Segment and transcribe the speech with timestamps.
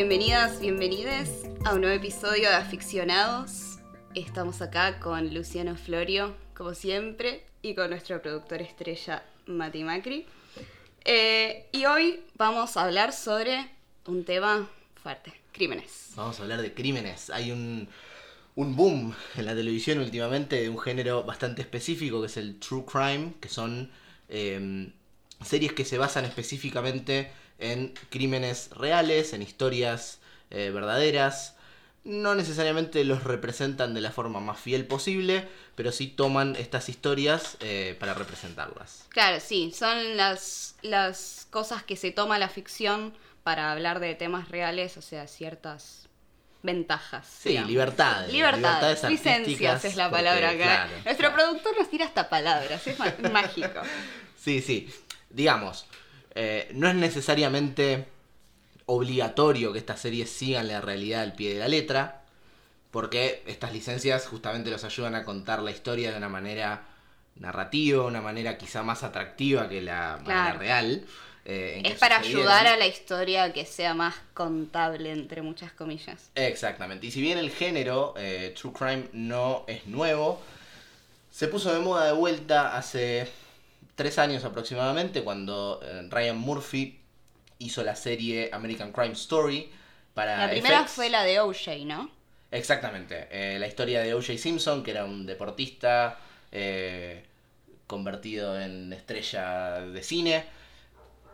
[0.00, 3.80] Bienvenidas, bienvenides a un nuevo episodio de Aficionados.
[4.14, 10.24] Estamos acá con Luciano Florio, como siempre, y con nuestro productor estrella, Mati Macri.
[11.04, 13.68] Eh, y hoy vamos a hablar sobre
[14.06, 14.70] un tema
[15.02, 16.12] fuerte, crímenes.
[16.16, 17.28] Vamos a hablar de crímenes.
[17.28, 17.86] Hay un,
[18.54, 22.86] un boom en la televisión últimamente de un género bastante específico que es el true
[22.90, 23.90] crime, que son
[24.30, 24.90] eh,
[25.44, 30.18] series que se basan específicamente en crímenes reales, en historias
[30.50, 31.56] eh, verdaderas.
[32.02, 37.56] No necesariamente los representan de la forma más fiel posible, pero sí toman estas historias
[37.60, 39.04] eh, para representarlas.
[39.10, 44.48] Claro, sí, son las, las cosas que se toma la ficción para hablar de temas
[44.48, 46.08] reales, o sea, ciertas
[46.62, 47.26] ventajas.
[47.26, 47.70] Sí, digamos.
[47.70, 48.32] libertades.
[48.32, 50.56] Libertades, libertades licencias es la porque, palabra acá.
[50.86, 50.92] claro.
[51.04, 52.98] Nuestro productor nos tira hasta palabras, es
[53.32, 53.80] mágico.
[54.42, 54.88] Sí, sí.
[55.28, 55.84] Digamos,
[56.34, 58.06] eh, no es necesariamente
[58.86, 62.22] obligatorio que estas series sigan la realidad al pie de la letra,
[62.90, 66.82] porque estas licencias justamente los ayudan a contar la historia de una manera
[67.36, 71.06] narrativa, una manera quizá más atractiva que la manera real.
[71.44, 76.30] eh, Es para ayudar a la historia a que sea más contable, entre muchas comillas.
[76.34, 77.06] Exactamente.
[77.06, 80.42] Y si bien el género eh, True Crime no es nuevo,
[81.30, 83.28] se puso de moda de vuelta hace
[84.00, 86.98] tres años aproximadamente, cuando eh, Ryan Murphy
[87.58, 89.70] hizo la serie American Crime Story
[90.14, 90.92] para La primera FX.
[90.92, 92.10] fue la de OJ, ¿no?
[92.50, 93.28] Exactamente.
[93.30, 94.38] eh, la historia de O.J.
[94.38, 96.18] Simpson, que era un deportista
[96.50, 97.24] eh,
[97.86, 100.44] convertido en estrella de cine,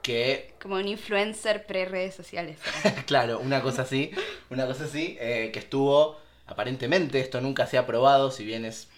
[0.02, 2.58] que Como un influencer pre-redes sociales.
[3.06, 4.10] claro, una cosa así,
[4.50, 8.88] una cosa así, eh, que estuvo, aparentemente, esto nunca se ha probado, si bien es,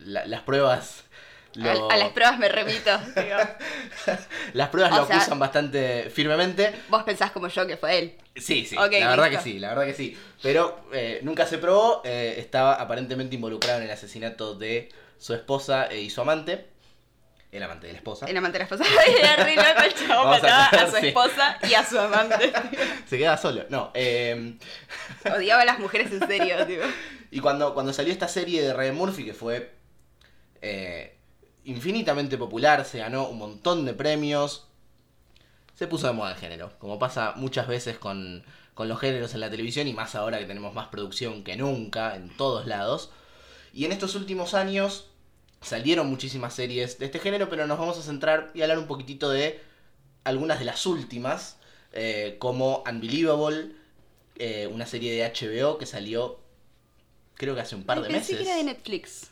[0.00, 1.04] la- las pruebas,
[1.54, 2.96] lo- A, a las pruebas me remito.
[3.16, 3.36] digo.
[4.54, 8.14] las pruebas O lo sea- acusan bastante firmemente, Vos pensás como yo que fue él.
[8.36, 9.44] sí, sí, la verdad listo.
[9.44, 13.78] que sí, la verdad que sí, pero eh, nunca se probó, eh, estaba aparentemente involucrado
[13.78, 16.66] en el asesinato de su esposa eh, y su amante,
[17.52, 18.84] el amante de la esposa, El amante de la esposa.
[19.18, 21.08] Era re loco el a mataba a, su sí.
[21.08, 22.50] esposa y a su amante.
[23.06, 24.54] se queda solo, no, eh,
[25.36, 26.82] Odiaba a las mujeres en serio, tipo.
[27.30, 29.70] Y cuando, cuando salió esta serie de Ryan Murphy, que fue
[30.62, 31.11] eh,
[31.64, 34.66] infinitamente popular, se ganó un montón de premios,
[35.74, 39.40] se puso de moda el género, como pasa muchas veces con, con los géneros en
[39.40, 43.10] la televisión y más ahora que tenemos más producción que nunca en todos lados.
[43.72, 45.06] Y en estos últimos años
[45.60, 49.30] salieron muchísimas series de este género, pero nos vamos a centrar y hablar un poquitito
[49.30, 49.60] de
[50.24, 51.56] algunas de las últimas,
[51.92, 53.72] eh, como Unbelievable,
[54.36, 56.40] eh, una serie de HBO que salió
[57.34, 58.36] creo que hace un par de Pensé meses.
[58.36, 59.31] que era de Netflix.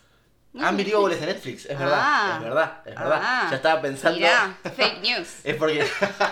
[0.55, 0.69] Ah, sé.
[0.71, 2.33] Unbelievable es de Netflix, es verdad, Ah.
[2.37, 3.19] es verdad, es verdad.
[3.23, 3.47] Ah.
[3.49, 4.17] ya estaba pensando.
[4.17, 5.27] Mirá, fake news.
[5.43, 5.85] es porque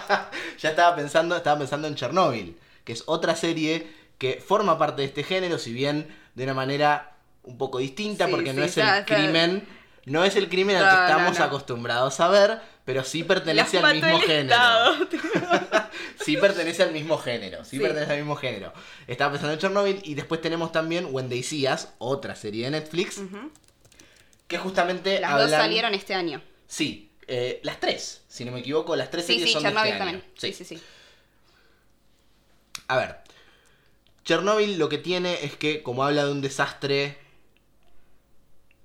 [0.60, 3.88] ya estaba pensando, estaba pensando en Chernobyl, que es otra serie
[4.18, 7.12] que forma parte de este género, si bien de una manera
[7.44, 9.16] un poco distinta, Sí, porque no es ya, el ya.
[9.16, 9.68] crimen,
[10.06, 11.46] no es el crimen al que estamos no.
[11.46, 14.58] acostumbrados a ver, pero sí pertenece Las al mismo género.
[16.24, 17.80] Sí pertenece al mismo género, sí, Sí.
[17.80, 18.74] pertenece al mismo género.
[19.08, 22.72] Estaba pensando en Chernobyl y después tenemos también When They See Us, otra serie de
[22.72, 23.20] Netflix.
[24.50, 25.50] Que justamente Las hablan...
[25.50, 26.42] dos salieron este año.
[26.68, 29.70] Sí, eh, las tres, si no me equivoco, las tres Sí, series sí, son de
[29.70, 30.12] Chernobyl este año.
[30.20, 30.34] también.
[30.38, 30.82] Sí, sí, sí.
[32.88, 33.16] A ver,
[34.26, 37.18] Chernobyl lo que tiene es que como habla de un desastre,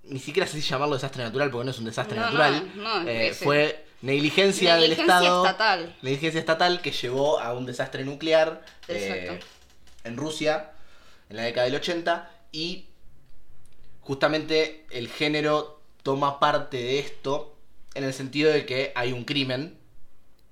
[0.04, 3.02] ni siquiera sé si llamarlo desastre natural porque no es un desastre No, natural, no,
[3.02, 5.96] no, eh, fue negligencia, del Negligencia Estado, estatal.
[6.02, 9.40] negligencia estatal que llevó a un desastre nuclear eh,
[10.04, 10.72] en Rusia
[11.30, 12.86] en la década del 80 y
[14.04, 17.56] justamente el género toma parte de esto
[17.94, 19.76] en el sentido de que hay un crimen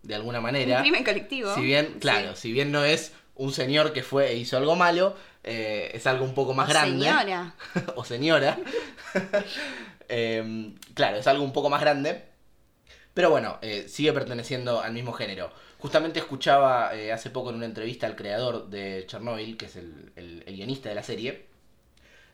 [0.02, 0.76] de alguna manera.
[0.78, 1.54] Un crimen colectivo.
[1.54, 1.98] Si bien, Sí.
[2.00, 6.06] claro, si bien no es un señor que fue e hizo algo malo, eh, es
[6.06, 7.04] algo un poco más O grande.
[7.06, 7.54] Señora.
[7.96, 8.58] o señora.
[10.08, 12.22] Em, claro, es algo un poco más grande.
[13.14, 15.50] Pero bueno, eh, sigue perteneciendo al mismo género.
[15.78, 20.12] Justamente escuchaba eh, hace poco en una entrevista al creador de Chernobyl, que es el,
[20.16, 21.46] el- el guionista de la serie,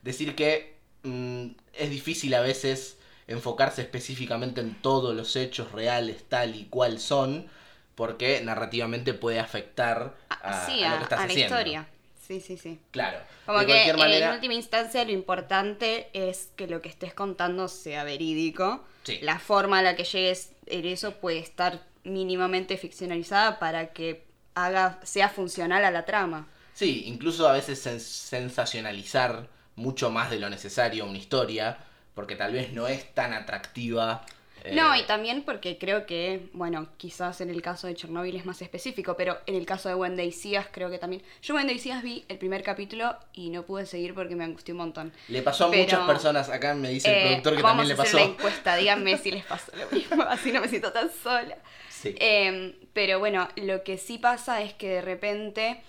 [0.02, 2.96] decir que mm, es difícil a veces
[3.26, 7.46] enfocarse específicamente en todos los hechos reales tal y cual son,
[7.94, 11.54] porque narrativamente puede afectar a, sí, a a, lo que estás a la haciendo.
[11.56, 11.88] historia.
[12.26, 12.78] Sí, sí, sí.
[12.90, 13.18] Claro.
[13.46, 17.14] Como de que cualquier manera, en última instancia lo importante es que lo que estés
[17.14, 18.84] contando sea verídico.
[19.04, 19.18] Sí.
[19.22, 24.24] La forma a la que llegues en eso puede estar mínimamente ficcionalizada para que
[24.54, 26.48] haga sea funcional a la trama.
[26.74, 29.48] Sí, incluso a veces sens- sensacionalizar
[29.78, 31.78] mucho más de lo necesario una historia,
[32.14, 34.24] porque tal vez no es tan atractiva
[34.70, 38.44] No, Eh, y también porque creo que, bueno, quizás en el caso de Chernobyl es
[38.44, 41.22] más específico, pero en el caso de Wendy Seas creo que también.
[41.42, 44.78] Yo Wendy Seas vi el primer capítulo y no pude seguir porque me angustió un
[44.78, 45.12] montón.
[45.28, 47.88] Le pasó a Pero, muchas personas, acá me dice el Eh, productor que vamos también
[47.88, 48.24] le a hacer la pasó.
[48.24, 51.58] encuesta, díganme si les pasó lo mismo, así no me siento tan sola.
[51.88, 52.14] Sí.
[52.16, 55.82] Eh, pero bueno, lo que sí pasa es que de repente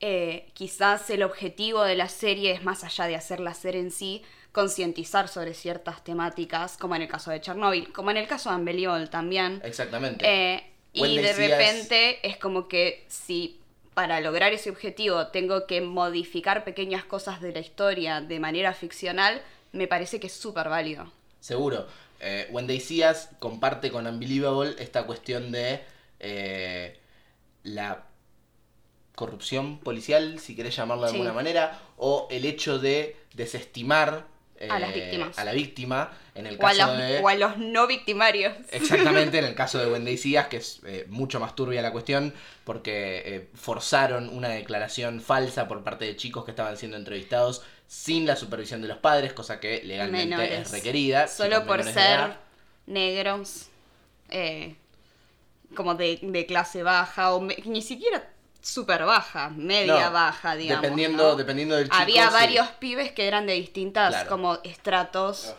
[0.00, 3.90] eh, quizás el objetivo de la serie es más allá de hacer la serie en
[3.90, 4.22] sí,
[4.52, 8.56] concientizar sobre ciertas temáticas, como en el caso de Chernobyl, como en el caso de
[8.56, 9.60] Unbelievable también.
[9.64, 10.24] Exactamente.
[10.26, 13.60] Eh, y de repente es como que si
[13.92, 19.42] para lograr ese objetivo tengo que modificar pequeñas cosas de la historia de manera ficcional,
[19.72, 21.10] me parece que es súper válido.
[21.40, 21.86] Seguro.
[22.20, 25.82] Eh, Wendy Seas comparte con Unbelievable esta cuestión de
[26.18, 26.98] eh,
[27.62, 28.06] la
[29.16, 31.16] corrupción policial, si querés llamarlo de Sí.
[31.16, 34.24] alguna manera, o el hecho de desestimar
[34.58, 35.38] eh, A las víctimas.
[35.38, 37.18] a la víctima, en el O a, caso los, de...
[37.18, 38.54] o a los no victimarios.
[38.70, 42.32] Exactamente, en el caso de Wendy Seas, que es eh, mucho más turbia la cuestión,
[42.64, 48.24] porque eh, forzaron una declaración falsa por parte de chicos que estaban siendo entrevistados sin
[48.26, 50.60] la supervisión de los padres, cosa que legalmente Menores.
[50.60, 51.28] es requerida.
[51.28, 52.36] Solo por ser
[52.86, 53.66] negros,
[54.30, 54.74] eh,
[55.74, 58.26] como de, de clase baja, o me- ni siquiera
[58.60, 60.82] súper baja, media No, baja, digamos.
[60.82, 61.36] Dependiendo, ¿no?
[61.36, 61.96] dependiendo del chico.
[61.96, 62.32] Había sí.
[62.34, 64.28] varios pibes que eran de distintas Claro.
[64.30, 65.54] como estratos.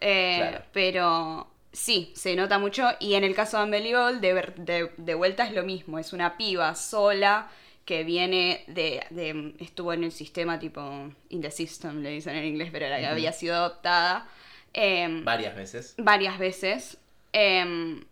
[0.00, 0.64] Eh, Claro.
[0.72, 2.88] Pero sí, se nota mucho.
[3.00, 5.98] Y en el caso de Unbelievable, de, ver- de, de vuelta es lo mismo.
[5.98, 7.48] Es una piba sola
[7.84, 10.80] que viene de, de- Estuvo en el sistema tipo.
[11.28, 13.12] In the system, le dicen en inglés, pero era que Ujú.
[13.12, 14.26] había sido adoptada.
[14.72, 15.94] em, Varias veces.
[15.96, 16.98] varias veces.
[17.32, 18.04] em,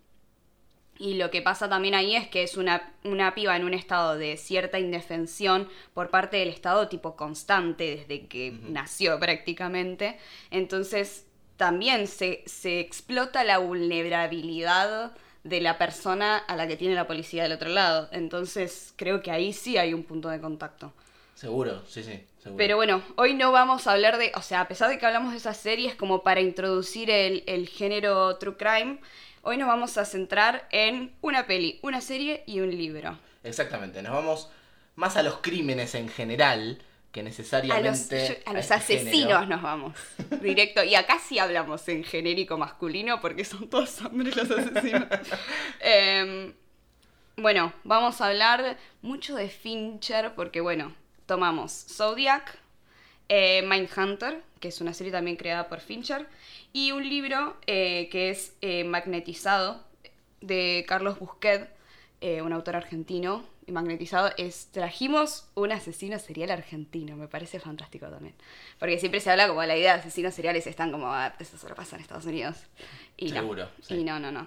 [0.98, 4.16] y lo que pasa también ahí es que es una, una piba en un estado
[4.16, 10.18] de cierta indefensión por parte del Estado tipo constante desde que nació prácticamente.
[10.50, 11.26] Entonces
[11.56, 15.12] también se, se explota la vulnerabilidad
[15.42, 18.08] de la persona a la que tiene la policía del otro lado.
[18.12, 20.92] Entonces creo que ahí sí hay un punto de contacto.
[21.34, 22.24] Seguro, sí, sí.
[22.38, 22.56] Seguro.
[22.56, 25.32] Pero bueno, hoy no vamos a hablar de, o sea, a pesar de que hablamos
[25.32, 28.98] de esas series como para introducir el, el género True Crime,
[29.44, 33.18] hoy nos vamos a centrar en una peli, una serie y un libro.
[33.42, 34.50] Exactamente, nos vamos
[34.96, 36.80] más a los crímenes en general
[37.12, 39.46] que A los, necesariamente yo- a los este asesinos género.
[39.46, 39.94] nos vamos,
[40.40, 40.82] directo.
[40.82, 45.06] Y acá sí hablamos en genérico masculino porque son todos hombres los asesinos.
[45.80, 46.52] Em,
[47.36, 50.94] bueno, vamos a hablar mucho de Fincher porque, bueno,
[51.26, 52.58] tomamos Zodiac,
[53.28, 56.26] eh, Mindhunter, que es una serie también creada por Fincher,
[56.74, 59.82] y un libro eh, que es eh, Magnetizado,
[60.42, 61.70] de Carlos Busquet,
[62.20, 63.46] eh, un autor argentino.
[63.66, 68.34] Y Magnetizado es, trajimos un asesino serial argentino, me parece fantástico también.
[68.78, 71.74] Porque siempre se habla como la idea de asesinos seriales están como, ah, eso solo
[71.74, 72.56] pasa en Estados Unidos.
[73.16, 73.94] Y Seguro, no, sí.
[73.94, 74.46] y no, no, no.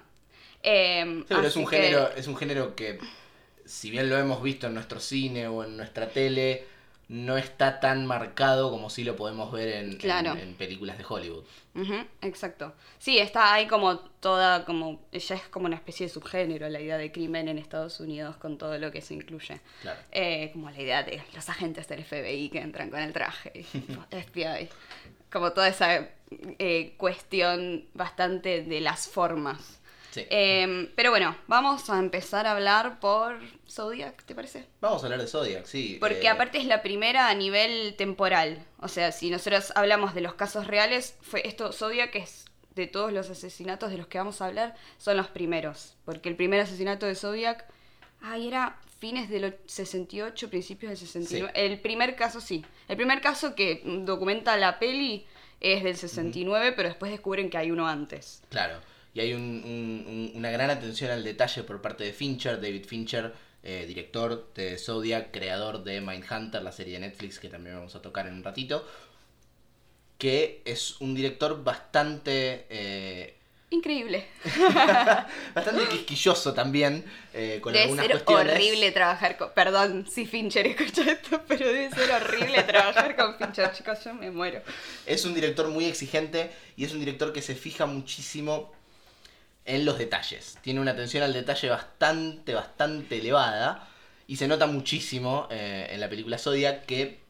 [0.62, 3.00] Em, Sí, pero es un que- género, es un género que,
[3.64, 6.64] si bien lo hemos visto en nuestro cine o en nuestra tele,
[7.08, 10.34] no está tan marcado como si lo podemos ver en, en- Claro.
[10.36, 11.44] en películas de Hollywood.
[12.22, 12.74] Exacto.
[12.98, 16.98] Sí, está ahí como toda, como, ya es como una especie de subgénero la idea
[16.98, 19.60] de crimen en Estados Unidos con todo lo que se incluye.
[19.82, 20.00] Claro.
[20.12, 23.62] Eh, como la idea de los agentes del FBI que entran con el traje, y
[23.62, 24.68] FBI.
[25.30, 26.08] Como toda esa
[26.58, 29.77] eh, cuestión bastante de las formas.
[30.18, 30.26] Sí.
[30.30, 34.66] Eh, pero bueno, vamos a empezar a hablar por Zodiac, ¿te parece?
[34.80, 35.96] Vamos a hablar de Zodiac, sí.
[36.00, 38.64] Porque eh, aparte es la primera a nivel temporal.
[38.80, 43.12] O sea, si nosotros hablamos de los casos reales, fue esto, Zodiac es de todos
[43.12, 45.94] los asesinatos de los que vamos a hablar, son los primeros.
[46.04, 47.66] Porque el primer asesinato de Zodiac,
[48.20, 51.52] ay, era fines del 68, principios del 69.
[51.54, 52.64] El primer caso sí.
[52.88, 55.26] El primer caso que documenta la peli
[55.60, 58.42] es del 69, pero después descubren que hay uno antes.
[58.48, 58.80] Claro.
[59.18, 62.84] Y hay un- un- un- una gran atención al detalle por parte de Fincher, David
[62.86, 63.32] Fincher,
[63.64, 68.00] eh, director de Zodiac, creador de Mindhunter, la serie de Netflix que también vamos a
[68.00, 68.86] tocar en un ratito.
[70.18, 72.66] Que es un director bastante.
[72.70, 73.34] eh,
[73.70, 74.24] Increíble.
[75.54, 77.04] bastante quisquilloso también.
[77.34, 78.54] eh, con debe algunas ser cuestiones.
[78.54, 79.50] horrible trabajar con...
[79.52, 84.30] Perdón si Fincher escucha esto, pero debe ser horrible trabajar con Fincher, chicos, yo me
[84.30, 84.62] muero.
[85.06, 88.72] Es un director muy exigente y es un director que se fija muchísimo
[89.68, 90.58] en los detalles.
[90.62, 93.86] Tiene una atención al detalle bastante, bastante elevada.
[94.26, 97.20] Y se nota muchísimo eh, en la película Zodiac que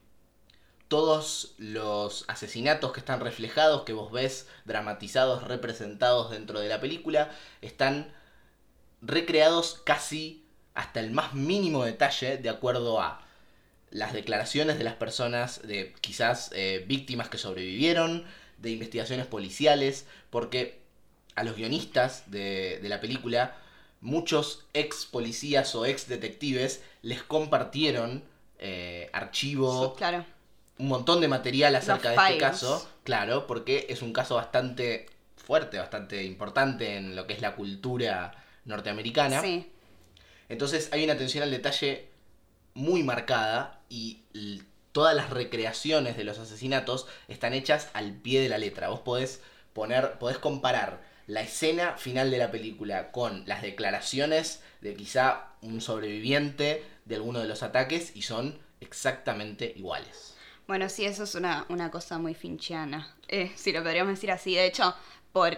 [0.89, 7.31] todos los asesinatos que están reflejados, que vos ves dramatizados, representados dentro de la película,
[7.61, 8.13] están
[9.03, 13.21] recreados casi hasta el más mínimo detalle de acuerdo a
[13.91, 18.25] las declaraciones de las personas, de quizás eh, víctimas que sobrevivieron,
[18.59, 20.88] de investigaciones policiales, porque
[21.39, 23.57] a los guionistas de, de la película,
[24.01, 28.23] muchos ex policías o ex detectives les compartieron
[28.59, 30.25] eh, archivo, Claro.
[30.79, 32.89] un montón de material acerca de este caso.
[33.05, 38.35] Claro, porque es un caso bastante fuerte, bastante importante en lo que es la cultura
[38.65, 39.41] norteamericana.
[39.41, 39.71] Sí.
[40.49, 42.09] Entonces hay una atención al detalle
[42.75, 44.23] muy marcada y
[44.93, 48.89] todas las recreaciones de los asesinatos están hechas al pie de la letra.
[48.89, 49.41] Vos podés
[49.73, 55.81] poner, podés comparar la escena final de la película con las declaraciones de quizá un
[55.81, 60.35] sobreviviente de alguno de los ataques y son exactamente iguales.
[60.67, 64.55] Bueno, sí, eso es una, una cosa muy finchiana, eh, si lo podríamos decir así.
[64.55, 64.95] De hecho,
[65.33, 65.53] por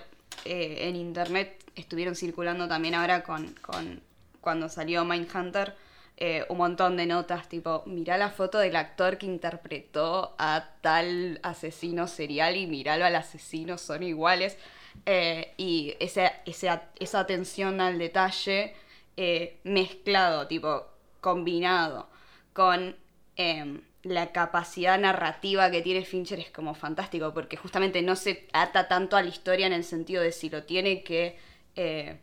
[0.45, 4.03] eh, en internet estuvieron circulando también ahora con, con
[4.41, 5.75] cuando salió Mindhunter
[6.23, 11.41] eh, un montón de notas tipo, mirá la foto del actor que interpretó a tal
[11.43, 14.59] asesino serial y miralo al asesino, son iguales.
[15.07, 18.75] Eh, y ese, ese- esa atención al detalle
[19.17, 20.87] eh, mezclado, tipo,
[21.21, 22.09] combinado
[22.53, 22.97] con
[23.37, 28.89] em, la capacidad narrativa que tiene Fincher es como fantástico, porque justamente no se ata
[28.89, 31.39] tanto a la historia en el sentido de si lo tiene que...
[31.77, 32.19] eh,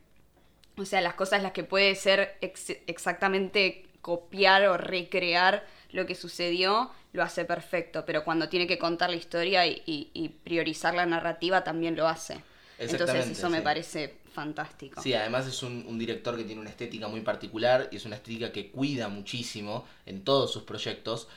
[0.78, 6.16] o sea, las cosas las que puede ser ex- exactamente copiar o recrear lo que
[6.16, 11.64] sucedió, lo hace perfecto, pero cuando tiene que contar la historia y priorizar la narrativa
[11.64, 12.42] también lo hace.
[12.80, 15.02] Entonces eso me parece fantástico.
[15.02, 18.16] Sí, además es un, un director que tiene una estética muy particular y es una
[18.16, 21.28] estética que cuida muchísimo en todos sus proyectos.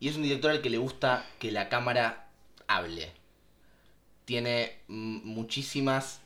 [0.00, 2.28] Y es un director al que le gusta que la cámara
[2.66, 3.12] hable.
[4.24, 6.20] Tiene muchísimas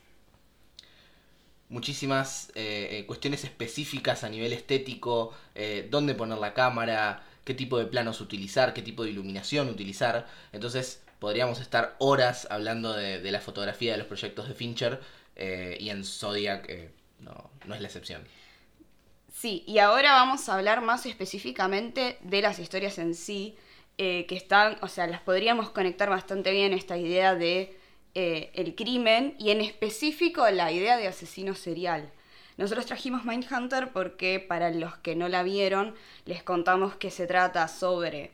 [1.68, 7.78] muchísimas eh, eh, cuestiones específicas a nivel estético, eh, dónde poner la cámara, qué tipo
[7.78, 10.28] de planos utilizar, qué tipo de iluminación utilizar.
[10.52, 15.00] Entonces podríamos estar horas hablando de, de la fotografía de los proyectos de Fincher
[15.36, 18.22] eh, y en Zodiac eh, no, no es la excepción.
[19.32, 23.54] Sí, y ahora vamos a hablar más específicamente de las historias en sí,
[23.98, 27.78] eh, que están, o sea, las podríamos conectar bastante bien esta idea de
[28.18, 32.10] el crimen y en específico la idea de asesino serial.
[32.56, 35.94] Nosotros trajimos Mindhunter porque para los que no la vieron
[36.24, 38.32] les contamos que se trata sobre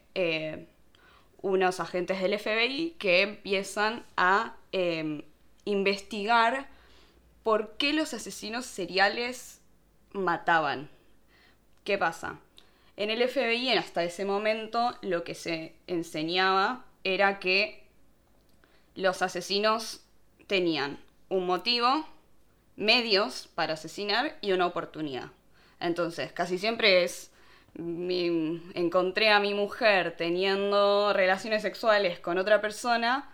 [1.42, 5.25] unos agentes del FBI que empiezan a eh,
[5.64, 6.68] investigar
[7.42, 9.61] por qué los asesinos seriales
[10.12, 10.88] mataban.
[11.84, 12.38] ¿Qué pasa?
[12.96, 17.82] En el FBI, hasta ese momento, lo que se enseñaba era que
[18.94, 20.04] los asesinos
[20.46, 22.06] tenían un motivo,
[22.76, 25.30] medios para asesinar y una oportunidad.
[25.80, 27.32] Entonces, casi siempre es,
[27.75, 33.31] mi- encontré a mi mujer teniendo relaciones sexuales con otra persona,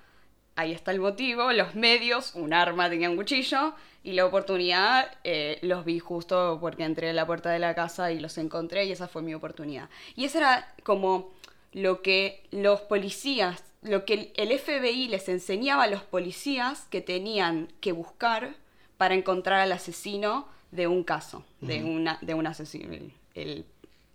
[0.57, 5.59] ahí está el motivo, los medios, un arma, tenía un cuchillo, y la oportunidad, eh,
[5.63, 8.93] los vi justo porque entré a la puerta de la casa y los encontré y
[8.93, 9.89] esa fue mi oportunidad.
[10.17, 11.33] Y eso era como
[11.73, 17.69] lo que los policías, lo que el FBI les enseñaba a los policías que tenían
[17.81, 18.55] que buscar
[18.97, 23.65] para encontrar al asesino de un caso, de, una, de un asesino, el, el,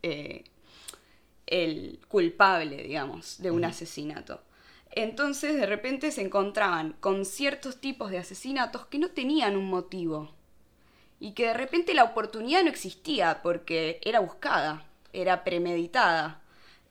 [0.04, 0.44] eh,
[1.48, 4.42] el culpable, digamos, de un asesinato.
[4.92, 10.32] Entonces de repente se encontraban con ciertos tipos de asesinatos que no tenían un motivo
[11.20, 16.42] y que de repente la oportunidad no existía porque era buscada, era premeditada.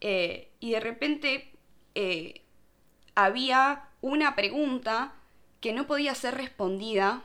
[0.01, 1.53] Eh, y de repente
[1.95, 2.41] eh,
[3.15, 5.15] había una pregunta
[5.61, 7.23] que no podía ser respondida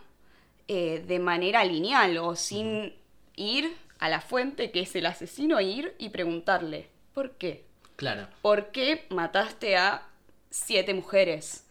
[0.67, 2.93] eh, de manera lineal o sin
[3.35, 7.65] ir a la fuente que es el asesino, ir y preguntarle, ¿por qué?
[7.95, 8.27] Claro.
[8.43, 10.03] ¿por qué mataste a
[10.51, 11.63] siete mujeres?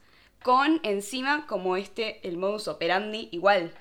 [0.43, 3.73] Con encima como este, el modus operandi igual.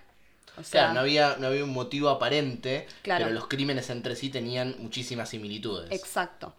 [0.57, 3.25] O sea, Claro, no había, no había un motivo aparente, Claro.
[3.25, 5.91] pero los crímenes entre sí tenían muchísimas similitudes.
[5.91, 6.53] Exacto.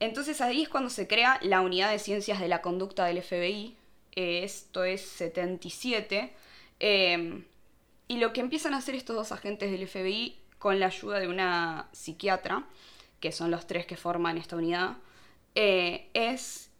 [0.00, 3.74] Entonces ahí es cuando se crea la unidad de ciencias de la conducta del FBI.
[4.14, 6.32] eh, esto es 77.
[6.80, 7.42] eh,
[8.08, 11.28] y lo que empiezan a hacer estos dos agentes del FBI con la ayuda de
[11.28, 12.64] una psiquiatra,
[13.20, 14.96] que son los tres que forman esta unidad,
[15.54, 16.72] eh, es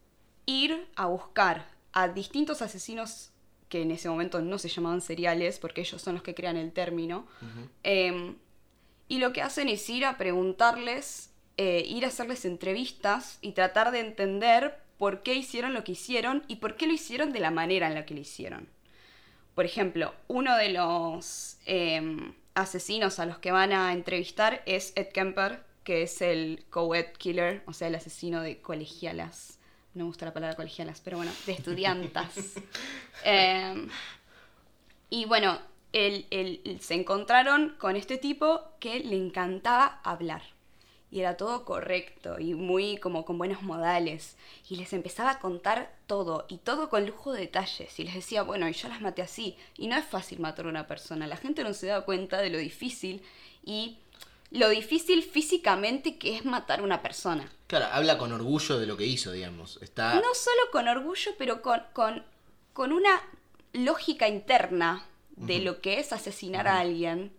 [0.44, 3.30] ir a buscar a distintos asesinos
[3.68, 6.72] que en ese momento no se llamaban seriales, porque ellos son los que crean el
[6.72, 7.28] término.
[7.84, 8.34] eh,
[9.06, 13.92] y lo que hacen es ir a preguntarles, eh, ir a hacerles entrevistas y tratar
[13.92, 17.52] de entender por qué hicieron lo que hicieron y por qué lo hicieron de la
[17.52, 18.68] manera en la que lo hicieron.
[19.54, 25.08] Por ejemplo, uno de los eh, asesinos a los que van a entrevistar es Ed
[25.08, 29.58] Kemper, que es el co-ed killer, o sea, el asesino de colegialas.
[29.94, 32.34] No me gusta la palabra colegialas, pero bueno, de estudiantas.
[33.24, 33.88] Eh,
[35.10, 35.58] y bueno,
[35.92, 40.42] el- se encontraron con este tipo que le encantaba hablar.
[41.10, 44.36] Y era todo correcto y muy como con buenos modales.
[44.68, 47.98] Y les empezaba a contar todo y todo con lujo de detalles.
[47.98, 49.56] Y les decía, bueno, y yo las maté así.
[49.76, 51.26] Y no es fácil matar a una persona.
[51.26, 53.22] La gente no se da cuenta de lo difícil
[53.64, 53.98] y
[54.50, 57.50] lo difícil físicamente que es matar a una persona.
[57.66, 59.78] Claro, habla con orgullo de lo que hizo, digamos.
[59.82, 60.14] Está.
[60.14, 62.24] No solo con orgullo, pero con, con,
[62.72, 63.22] con una
[63.72, 65.04] lógica interna
[65.36, 67.32] de lo que es asesinar a alguien,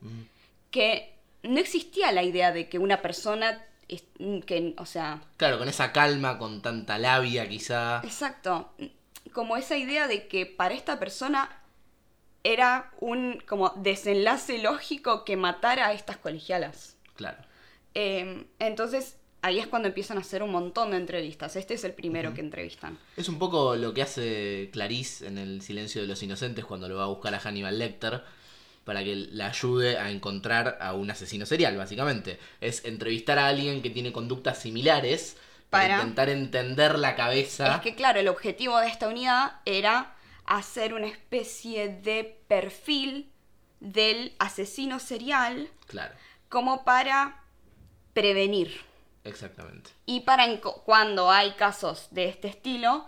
[0.69, 1.16] que
[1.47, 4.03] no existía la idea de que una persona, es-
[4.45, 8.01] que, o sea, Claro, con esa calma, con tanta labia, quizá.
[8.03, 8.73] exacto,
[9.33, 11.49] como esa idea de que para esta persona
[12.43, 16.95] era un como desenlace lógico que matara a estas colegialas.
[17.15, 17.37] Claro.
[17.93, 21.55] Eh, entonces, ahí es cuando empiezan a hacer un montón de entrevistas.
[21.55, 22.97] Este es el primero que entrevistan.
[23.17, 26.95] Es un poco lo que hace Clarice en El silencio de los inocentes cuando lo
[26.97, 28.23] va a buscar a Hannibal Lecter
[28.87, 32.39] para que la ayude a encontrar a un asesino serial, básicamente.
[32.61, 35.35] Es entrevistar a alguien que tiene conductas similares
[35.69, 37.75] para, Para- intentar entender la cabeza.
[37.75, 40.15] Es que claro, el objetivo de esta unidad era
[40.45, 43.29] hacer una especie de perfil
[43.81, 46.13] del asesino serial Claro,
[46.47, 47.43] como para
[48.13, 48.79] prevenir.
[49.25, 49.89] exactamente.
[50.05, 53.05] Y para cuando hay casos de este estilo,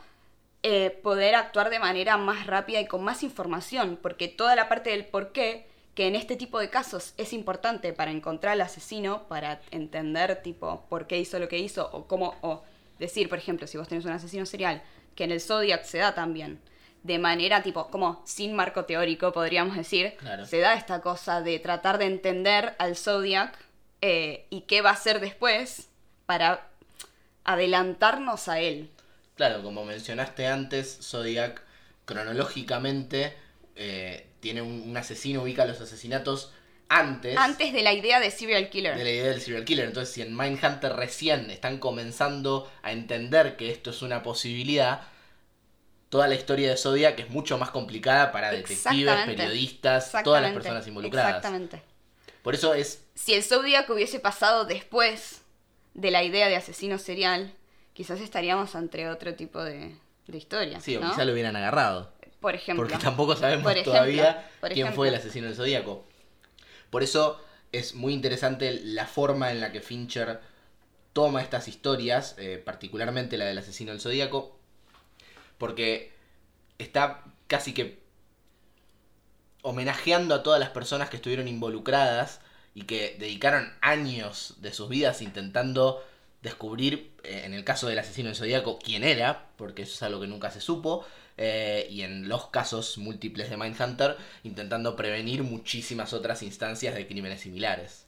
[0.62, 4.89] eh, poder actuar de manera más rápida y con más información, porque toda la parte
[4.89, 5.68] del por qué,
[6.00, 10.86] que en este tipo de casos es importante para encontrar al asesino, para entender tipo
[10.88, 12.63] por qué hizo lo que hizo, o cómo, o
[13.00, 14.82] decir, por ejemplo, si vos tenés un asesino serial,
[15.13, 16.62] que en el Zodiac se da también,
[17.03, 20.46] de manera tipo, como sin marco teórico, podríamos decir, Claro.
[20.46, 23.60] se da esta cosa de tratar de entender al Zodiac
[24.00, 25.89] eh, y qué va a hacer después
[26.25, 26.65] para
[27.44, 28.89] adelantarnos a él.
[29.36, 31.62] Claro, como mencionaste antes, Zodiac
[32.06, 33.36] cronológicamente
[33.80, 36.52] eh, tiene un, un asesino, ubica los asesinatos
[36.89, 38.98] antes, Antes de la idea de serial killer.
[38.98, 39.86] de la idea del serial killer.
[39.86, 45.02] Entonces, si en Mindhunter recién están comenzando a entender que esto es una posibilidad,
[46.10, 50.88] toda la historia de Zodiac es mucho más complicada para detectives, periodistas, todas las personas
[50.88, 51.36] involucradas.
[51.36, 51.82] Exactamente.
[52.42, 55.42] Por eso es Si el Zodiac hubiese pasado después
[55.94, 57.54] de la idea de asesino serial,
[57.94, 60.80] quizás estaríamos ante otro tipo de, de historia.
[60.80, 61.12] Sí, o ¿no?
[61.12, 62.12] quizá lo hubieran agarrado.
[62.39, 62.86] Por ejemplo.
[62.88, 66.06] Porque tampoco sabemos Por ejemplo, todavía por quién fue el asesino del Zodíaco.
[66.89, 70.39] Por eso es muy interesante la forma en la que Fincher
[71.13, 74.58] toma estas historias, eh, particularmente la del asesino del Zodíaco,
[75.58, 76.13] porque
[76.78, 77.99] está casi que
[79.62, 82.39] homenajeando a todas las personas que estuvieron involucradas
[82.73, 86.04] y que dedicaron años de sus vidas intentando
[86.41, 90.21] descubrir, eh, en el caso del asesino del Zodíaco, quién era, porque eso es algo
[90.21, 91.06] que nunca se supo,
[91.39, 97.41] eh, y en los casos múltiples de Mindhunter, intentando prevenir muchísimas otras instancias de crímenes
[97.41, 98.06] similares.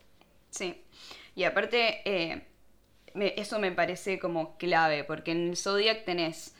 [0.49, 0.83] Sí.
[1.35, 2.45] Y aparte, eh,
[3.13, 6.55] me- eso me parece como clave, porque en el Zodiac tenés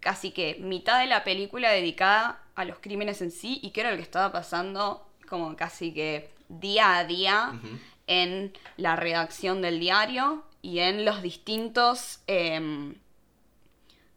[0.00, 3.90] casi que mitad de la película dedicada a los crímenes en sí y que era
[3.92, 7.60] lo que estaba pasando como casi que día a día
[8.06, 12.96] en la redacción del diario y en los distintos em,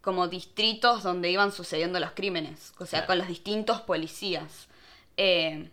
[0.04, 3.08] como distritos donde iban sucediendo los crímenes, o sea, Claro.
[3.08, 4.68] con los distintos policías.
[5.18, 5.70] Eh,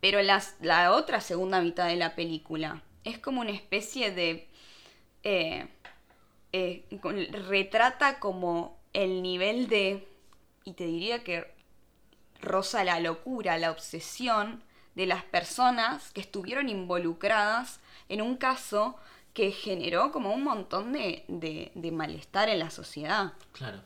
[0.00, 4.48] pero las, la otra segunda mitad de la película es como una especie de...
[5.22, 5.68] eh,
[6.52, 6.84] eh,
[7.48, 10.08] retrata como el nivel de...
[10.64, 11.46] Y te diría que
[12.40, 14.62] roza la locura, la obsesión
[14.94, 18.96] de las personas que estuvieron involucradas en un caso
[19.36, 23.82] que generó como un montón de, de- de malestar en la sociedad Claro.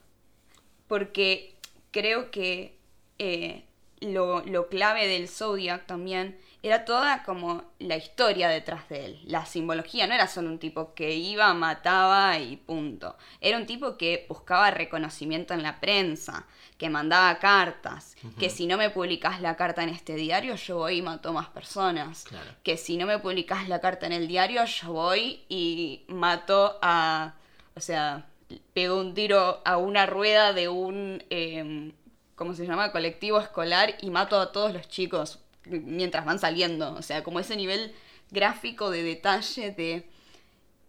[0.86, 1.56] porque
[1.90, 2.76] creo que
[3.18, 3.64] eh,
[4.00, 9.20] lo, lo clave del Zodiac también era toda como la historia detrás de él.
[9.24, 13.16] La simbología no era solo un tipo que iba, mataba y punto.
[13.40, 16.46] Era un tipo que buscaba reconocimiento en la prensa,
[16.76, 20.98] que mandaba cartas, que si no me publicas la carta en este diario, yo voy
[20.98, 22.24] y mato más personas.
[22.24, 22.50] Claro.
[22.62, 27.34] Que si no me publicas la carta en el diario, yo voy y mato a...
[27.74, 28.26] O sea,
[28.74, 31.92] pego un tiro a una rueda de un, eh,
[32.34, 32.92] ¿cómo se llama?
[32.92, 35.38] Colectivo escolar y mato a todos los chicos
[35.70, 36.92] mientras van saliendo.
[36.94, 37.94] O sea, como ese nivel
[38.30, 40.08] gráfico de detalle de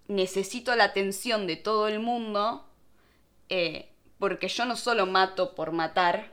[0.08, 2.66] necesito la atención de todo el mundo
[3.50, 3.90] eh,
[4.20, 6.32] porque yo no solo mato por matar,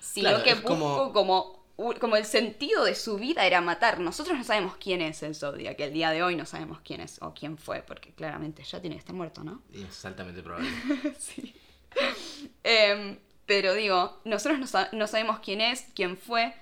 [0.00, 1.58] sino Claro, que busco como- como...
[1.76, 4.00] u- como el sentido de su vida era matar.
[4.00, 7.00] Nosotros no sabemos quién es el Zodiac, que el día de hoy no sabemos quién
[7.00, 9.62] es o quién fue, porque claramente ya tiene que estar muerto, ¿no?
[9.72, 10.68] Es altamente probable.
[11.18, 11.54] sí.
[12.64, 16.54] Em, pero digo, nosotros no, sa- no sabemos quién es, quién fue,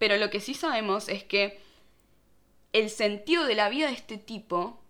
[0.00, 1.60] pero lo que sí sabemos es que
[2.72, 4.80] el sentido de la vida de este tipo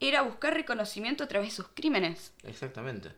[0.00, 2.32] era buscar reconocimiento a través de sus crímenes.
[2.42, 3.10] Exactamente.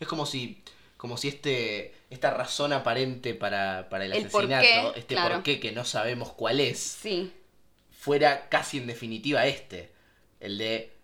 [0.00, 0.64] Es como si,
[0.96, 5.34] como si este, esta razón aparente para, para el, El asesinato, este claro.
[5.34, 7.30] porqué que no sabemos cuál es, Sí,
[7.90, 9.92] fuera casi en definitiva este.
[10.40, 10.94] El de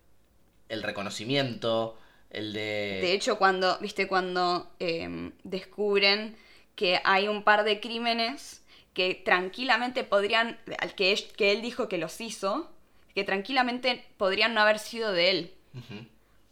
[0.70, 1.98] el reconocimiento,
[2.30, 3.00] el de...
[3.02, 6.34] De hecho, cuando, viste, cuando em, descubren
[6.74, 8.62] que hay un par de crímenes
[8.96, 12.70] que tranquilamente podrían, al que, él- que él dijo que los hizo,
[13.14, 15.54] que tranquilamente podrían no haber sido de él,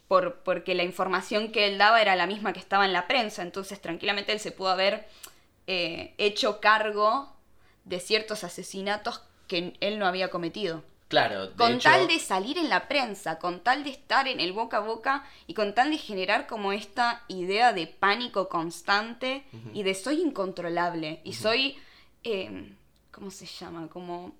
[0.07, 3.41] por, porque la información que él daba era la misma que estaba en la prensa,
[3.41, 5.07] entonces tranquilamente él se pudo haber
[5.65, 7.33] eh, hecho cargo
[7.83, 10.83] de ciertos asesinatos que él no había cometido.
[11.07, 14.39] Claro, de Con hecho, tal de salir en la prensa, con tal de estar en
[14.39, 19.43] el boca a boca y con tal de generar como esta idea de pánico constante
[19.73, 21.77] y de soy incontrolable y soy,
[22.25, 22.73] eh,
[23.11, 23.87] ¿cómo se llama?
[23.87, 24.35] Como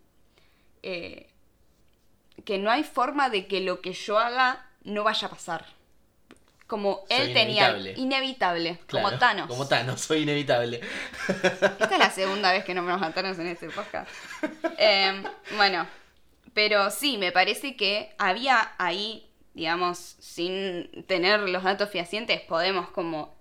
[0.83, 1.29] eh,
[2.43, 5.65] que no hay forma de que lo que yo haga no vaya a pasar.
[6.67, 7.93] Como Soy él tenía inevitable.
[7.95, 9.47] inevitable, claro, como Thanos.
[9.47, 10.81] Como Thanos, soy inevitable.
[11.27, 14.09] Esta es la segunda vez que nombramos a Thanos en este podcast.
[14.79, 15.23] Eh,
[15.57, 15.87] bueno,
[16.55, 23.34] pero sí, me parece que había ahí, digamos, sin tener los datos fehacientes, podemos como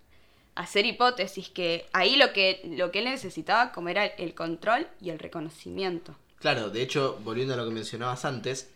[0.54, 5.10] hacer hipótesis que ahí lo que, lo que él necesitaba como era el control y
[5.10, 6.14] el reconocimiento.
[6.38, 8.70] Claro, de hecho, volviendo a lo que mencionabas antes,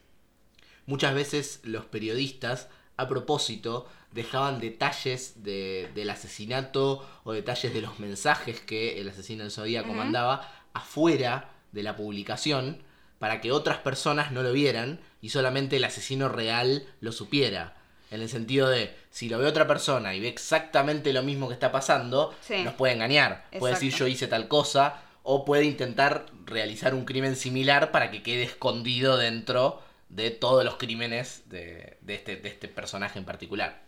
[0.86, 7.98] muchas veces los periodistas, a propósito, dejaban detalles de- del asesinato o detalles de los
[8.00, 9.98] mensajes que el asesino del Zodíaco Ujú.
[9.98, 12.82] mandaba afuera de la publicación
[13.18, 17.76] para que otras personas no lo vieran y solamente el asesino real lo supiera.
[18.10, 21.54] En el sentido de, si lo ve otra persona y ve exactamente lo mismo que
[21.54, 22.62] está pasando, Sí.
[22.64, 23.44] nos puede engañar.
[23.58, 28.22] Puede decir yo hice tal cosa o puede intentar realizar un crimen similar para que
[28.22, 33.82] quede escondido dentro de todos los crímenes de, de este, de este personaje en particular.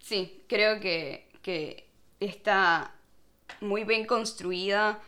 [0.00, 1.86] Sí, creo que, que
[2.18, 2.92] está
[3.60, 5.00] muy bien construida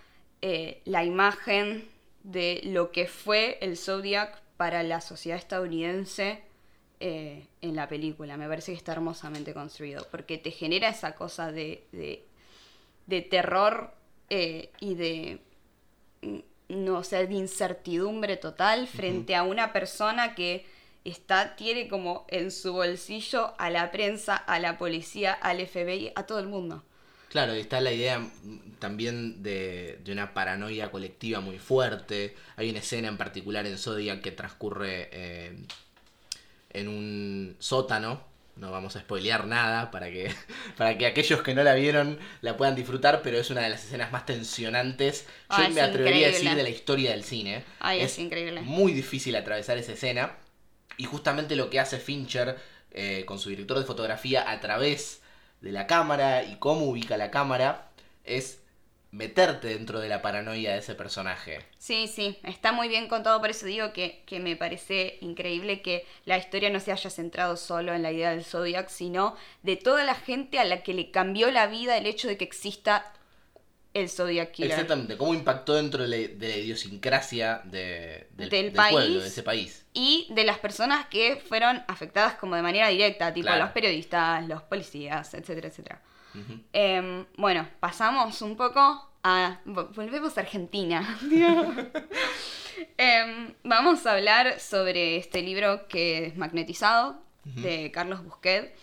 [0.43, 1.89] eh, la imagen
[2.23, 6.43] de lo que fue el Zodiac para la sociedad estadounidense
[7.01, 8.37] eh, en la película.
[8.37, 12.25] Me parece que está hermosamente construido, porque te genera esa cosa de, de,
[13.07, 13.93] de terror
[14.31, 15.41] eh, y de
[16.23, 20.65] mm, no o sea, de incertidumbre total frente a una persona que
[21.05, 26.25] está, tiene como en su bolsillo a la prensa, a la policía, al FBI, a
[26.25, 26.83] todo el mundo.
[27.29, 32.37] Claro, y está la idea mm, también de, de una paranoia colectiva muy fuerte.
[32.57, 35.57] Hay una escena en particular en Zodiac que transcurre eh,
[36.75, 38.23] en un sótano.
[38.57, 40.33] No vamos a spoilear nada para que,
[40.77, 43.85] para que aquellos que no la vieron la puedan disfrutar, pero es una de las
[43.85, 47.65] escenas más tensionantes, yo me es atrevería a decir, de la historia del cine.
[47.81, 48.61] Ay, es increíble.
[48.61, 50.37] Muy difícil atravesar esa escena.
[50.97, 52.57] Y justamente lo que hace Fincher
[52.93, 55.21] eh, con su director de fotografía a través
[55.61, 57.89] de la cámara y cómo ubica la cámara
[58.23, 58.61] es
[59.15, 61.61] meterte dentro de la paranoia de ese personaje.
[61.79, 66.05] Sí, sí, está muy bien contado, por eso digo que, que me parece increíble que
[66.25, 70.05] la historia no se haya centrado solo en la idea del Zodiac, sino de toda
[70.05, 73.13] la gente a la que le cambió la vida el hecho de que exista
[73.93, 74.73] el Zodiac Killer.
[74.73, 78.93] Exactamente, cómo impactó dentro de la, de la idiosincrasia de- del, Del del país.
[78.93, 79.87] pueblo, de ese país.
[79.93, 83.63] Y de las personas que fueron afectadas como de manera directa, tipo Claro.
[83.63, 86.03] los periodistas, los policías, etcétera, etcétera.
[86.73, 88.81] Em, bueno, pasamos un poco
[89.23, 89.61] a...
[89.65, 91.19] vo- Volvemos a Argentina.
[92.99, 98.75] Em, vamos a hablar sobre este libro que es Magnetizado, de Carlos Busquet.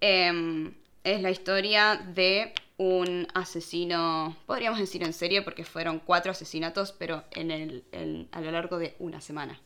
[0.00, 6.92] Em, es la historia de un asesino, podríamos decir en serie, porque fueron cuatro asesinatos,
[6.92, 9.58] pero en el, en- a lo largo de una semana.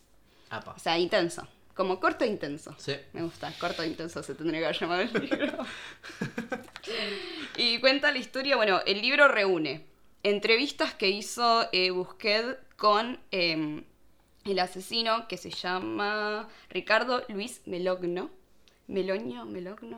[0.50, 0.72] Apa.
[0.72, 1.46] O sea, intenso.
[1.74, 2.74] Como corto e intenso.
[2.78, 2.94] Sí.
[3.12, 5.58] Me gusta, corto e intenso se tendría que haber llamado el libro.
[7.56, 9.84] y cuenta la historia, bueno, el libro reúne
[10.22, 13.82] entrevistas que hizo eh, Busquet con eh,
[14.44, 18.30] el asesino que se llama Ricardo Luis Melogno.
[18.86, 19.96] Meloño, Melogno.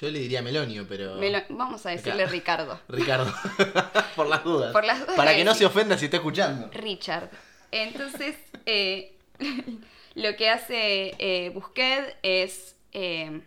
[0.00, 1.16] Yo le diría Melonio, pero...
[1.16, 2.32] Melo- Vamos a decirle Acá.
[2.32, 2.80] Ricardo.
[2.88, 3.32] Ricardo,
[4.16, 4.72] por las dudas.
[4.72, 6.68] Por las dudas Para que no se ofenda si está escuchando.
[6.72, 7.30] Richard.
[7.70, 8.36] Entonces,
[8.66, 9.16] eh,
[10.14, 13.40] lo que hace eh, Busquet es eh,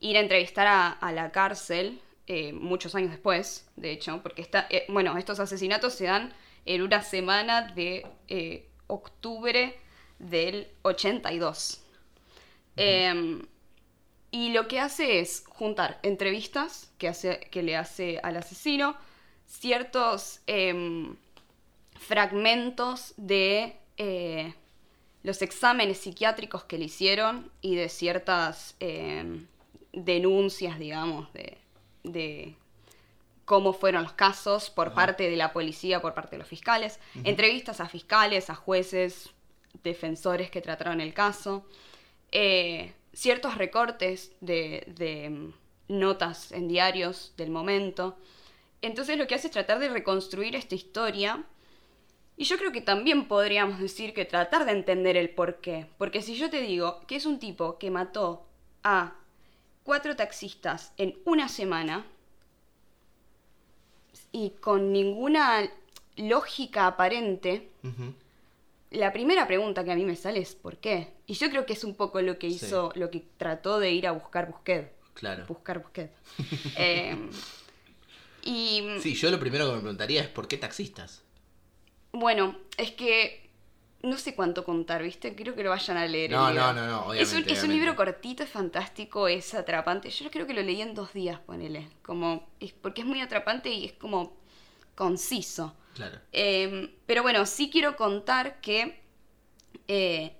[0.00, 4.66] ir a entrevistar a, a la cárcel eh, muchos años después, de hecho, porque está,
[4.68, 6.34] eh, bueno, estos asesinatos se dan
[6.66, 9.74] en una semana de eh, octubre
[10.18, 11.80] del 82.
[12.76, 13.46] Em,
[14.30, 18.94] y lo que hace es juntar entrevistas que, hace, que le hace al asesino,
[19.46, 21.16] ciertos em,
[21.98, 23.74] fragmentos de
[25.22, 29.46] los exámenes psiquiátricos que le hicieron y de ciertas eh,
[30.04, 31.58] denuncias, digamos, de,
[32.04, 32.56] de
[33.44, 37.80] cómo fueron los casos por parte de la policía, por parte de los fiscales, entrevistas
[37.80, 39.30] a fiscales, a jueces,
[39.82, 41.64] defensores que trataron el caso,
[42.30, 45.52] eh, ciertos recortes de, de, mm,
[45.88, 48.18] notas en diarios del momento.
[48.82, 51.44] Entonces lo que hace es tratar de reconstruir esta historia.
[52.36, 55.86] Y yo creo que también podríamos decir que tratar de entender el por qué.
[55.96, 58.46] Porque si yo te digo que es un tipo que mató
[58.84, 59.14] a
[59.88, 62.04] cuatro taxistas en una semana,
[64.32, 65.66] y con ninguna
[66.16, 67.70] lógica aparente,
[68.90, 71.14] la primera pregunta que a mí me sale es ¿por qué?
[71.26, 72.56] Y yo creo que es un poco lo que Sí.
[72.56, 74.92] hizo, lo que trató de ir a buscar Busquet.
[75.14, 75.46] Claro.
[75.46, 76.12] Buscar Busquet.
[76.76, 77.16] Eh,
[78.42, 81.22] y Sí, yo lo primero que me preguntaría es ¿por qué taxistas?
[82.12, 83.47] bueno, es que
[84.02, 85.34] no sé cuánto contar, ¿viste?
[85.34, 86.32] Quiero que lo vayan a leer.
[86.34, 86.72] el No, libro.
[86.72, 90.10] no, no, no, Es un, obviamente, es un libro cortito, es fantástico, es atrapante.
[90.10, 91.88] Yo creo que lo leí en dos días, ponele.
[92.02, 94.36] Como, es, porque es muy atrapante y es como
[94.94, 95.76] conciso.
[95.94, 96.20] Claro.
[96.32, 99.00] Eh, pero bueno, sí quiero contar que
[99.88, 100.36] eh,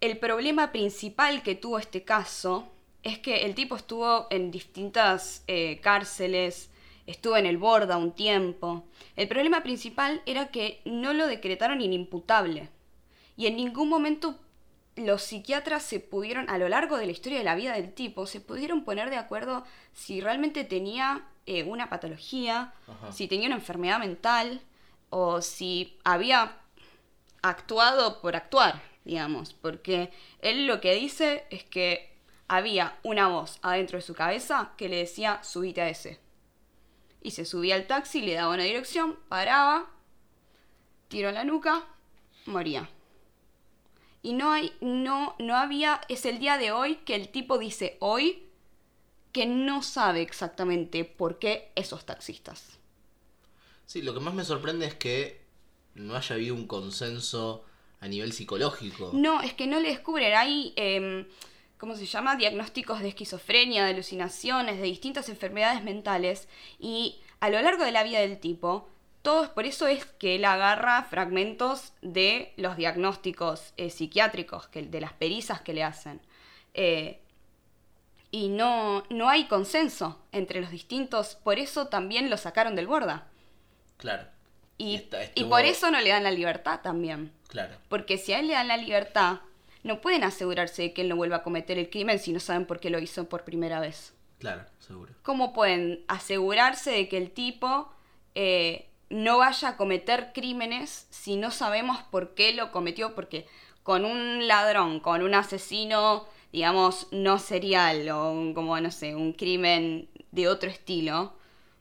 [0.00, 2.72] el problema principal que tuvo este caso
[3.02, 6.70] es que el tipo estuvo en distintas eh, cárceles,
[7.06, 8.84] estuvo en el Borda un tiempo.
[9.16, 12.68] El problema principal era que no lo decretaron inimputable.
[13.36, 14.38] Y en ningún momento
[14.96, 18.26] los psiquiatras se pudieron, a lo largo de la historia de la vida del tipo,
[18.26, 23.12] se pudieron poner de acuerdo si realmente tenía eh, una patología, Ajá.
[23.12, 24.60] si tenía una enfermedad mental
[25.08, 26.56] o si había
[27.42, 29.54] actuado por actuar, digamos.
[29.54, 30.10] Porque
[30.40, 32.10] él lo que dice es que
[32.48, 36.18] había una voz adentro de su cabeza que le decía subite a ese.
[37.22, 39.90] Y se subía al taxi, le daba una dirección, paraba,
[41.08, 41.84] tiró en la nuca,
[42.46, 42.88] moría.
[44.22, 47.96] Y no hay, no, no había, es el día de hoy que el tipo dice
[48.00, 48.50] hoy
[49.32, 52.78] que no sabe exactamente por qué esos taxistas.
[53.86, 55.40] Sí, lo que más me sorprende es que
[55.94, 57.64] no haya habido un consenso
[58.00, 59.10] a nivel psicológico.
[59.12, 60.34] No, es que no le descubren.
[60.34, 61.26] Hay, em,
[61.80, 62.36] ¿cómo se llama?
[62.36, 66.46] Diagnósticos de esquizofrenia, de alucinaciones, de distintas enfermedades mentales.
[66.78, 68.86] Y a lo largo de la vida del tipo,
[69.22, 75.00] todos, por eso es que él agarra fragmentos de los diagnósticos eh, psiquiátricos, que, de
[75.00, 76.20] las perizas que le hacen.
[76.74, 77.20] Eh,
[78.30, 83.26] y no, no hay consenso entre los distintos, por eso también lo sacaron del borda.
[83.96, 84.28] Claro.
[84.76, 87.32] Y, Está- y por eso no le dan la libertad también.
[87.48, 87.74] Claro.
[87.88, 89.40] Porque si a él le dan la libertad,
[89.82, 92.66] no pueden asegurarse de que él no vuelva a cometer el crimen si no saben
[92.66, 94.14] por qué lo hizo por primera vez.
[94.38, 95.12] Claro, seguro.
[95.22, 97.90] ¿Cómo pueden asegurarse de que el tipo
[98.34, 103.14] eh, no vaya a cometer crímenes si no sabemos por qué lo cometió?
[103.14, 103.46] Porque
[103.82, 109.32] con un ladrón, con un asesino, digamos, no serial o un- como, no sé, un
[109.32, 111.34] crimen de otro estilo,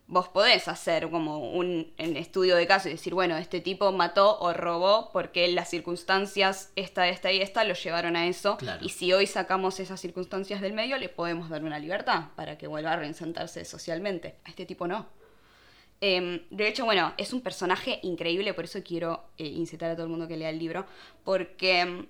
[0.09, 4.39] vos podés hacer como un, un estudio de caso y decir, bueno, este tipo mató
[4.39, 8.57] o robó porque las circunstancias, esta, esta y esta, lo llevaron a eso.
[8.57, 8.83] Claro.
[8.83, 12.65] Y si hoy sacamos esas circunstancias del medio, le podemos dar una libertad para que
[12.65, 14.35] vuelva a reinsentarse socialmente.
[14.45, 15.05] A este tipo no.
[16.01, 20.05] Em, de hecho, bueno, es un personaje increíble, por eso quiero eh, incitar a todo
[20.05, 20.87] el mundo que lea el libro,
[21.23, 22.07] porque em,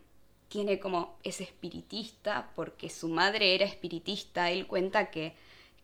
[0.47, 5.33] tiene como, es espiritista, porque su madre era espiritista, él cuenta que,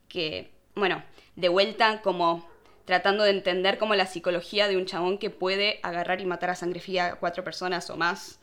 [0.07, 1.03] que, bueno,
[1.35, 2.47] de vuelta como
[2.85, 6.55] tratando de entender como la psicología de un chabón que puede agarrar y matar a
[6.55, 8.39] sangre fría a cuatro personas o más.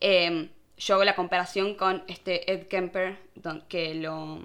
[0.00, 4.40] Eh, yo hago la comparación con este Ed Kemper, don- que lo,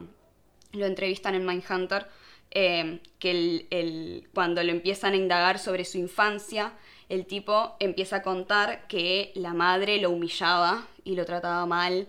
[0.73, 2.05] lo entrevistan en Mindhunter,
[2.51, 6.73] eh, que el- el- cuando lo empiezan a indagar sobre su infancia,
[7.07, 12.07] el tipo empieza a contar que la madre lo humillaba y lo trataba mal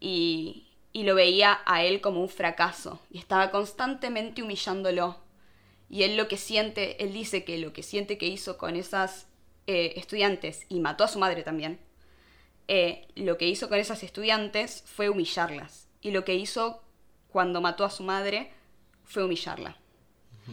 [0.00, 5.20] y, y lo veía a él como un fracaso y estaba constantemente humillándolo.
[5.88, 9.26] Y él lo que siente, él dice que lo que siente que hizo con esas
[9.66, 11.78] eh, estudiantes y mató a su madre también,
[12.68, 15.88] eh, lo que hizo con esas estudiantes fue humillarlas.
[16.00, 16.82] Y lo que hizo
[17.28, 18.52] cuando mató a su madre
[19.04, 19.76] fue humillarla.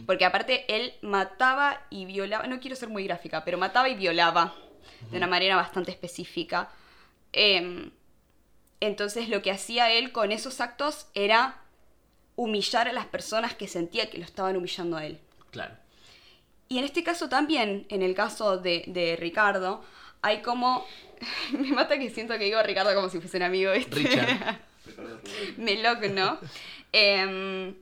[0.06, 4.54] Porque aparte él mataba y violaba, no quiero ser muy gráfica, pero mataba y violaba
[5.10, 6.70] de una manera bastante específica.
[7.32, 7.90] Em,
[8.80, 11.58] entonces lo que hacía él con esos actos era
[12.36, 15.18] humillar a las personas que sentía que lo estaban humillando a él.
[15.50, 15.74] Claro.
[16.68, 19.84] Y en este caso también, en el caso de, de Ricardo,
[20.22, 20.86] hay como...
[21.52, 23.94] Me mata que siento que digo Ricardo como si fuese un amigo, ¿viste?
[23.96, 24.60] Richard.
[25.58, 26.38] Me loco, ¿no?
[26.92, 27.74] Em,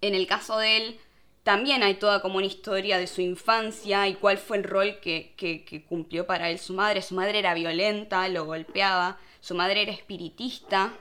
[0.00, 1.00] en el caso de él,
[1.44, 5.34] también hay toda como una historia de su infancia y cuál fue el rol que,
[5.36, 7.02] que- que cumplió para él su madre.
[7.02, 10.92] Su madre era violenta, lo golpeaba, su madre era espiritista,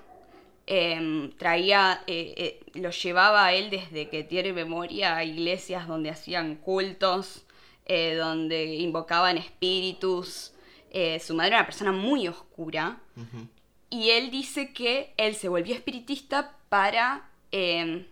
[0.67, 6.12] em, traía, eh, eh, lo llevaba a él desde que tiene memoria a iglesias donde
[6.12, 7.43] hacían cultos,
[7.88, 10.51] eh, donde invocaban espíritus.
[11.19, 12.99] Su madre era una persona muy oscura.
[13.89, 17.27] Y él dice que él se volvió espiritista para.
[17.51, 18.05] em,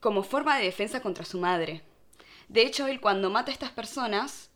[0.00, 1.82] como forma de defensa contra su madre.
[2.48, 4.50] De hecho, él cuando mata a estas personas.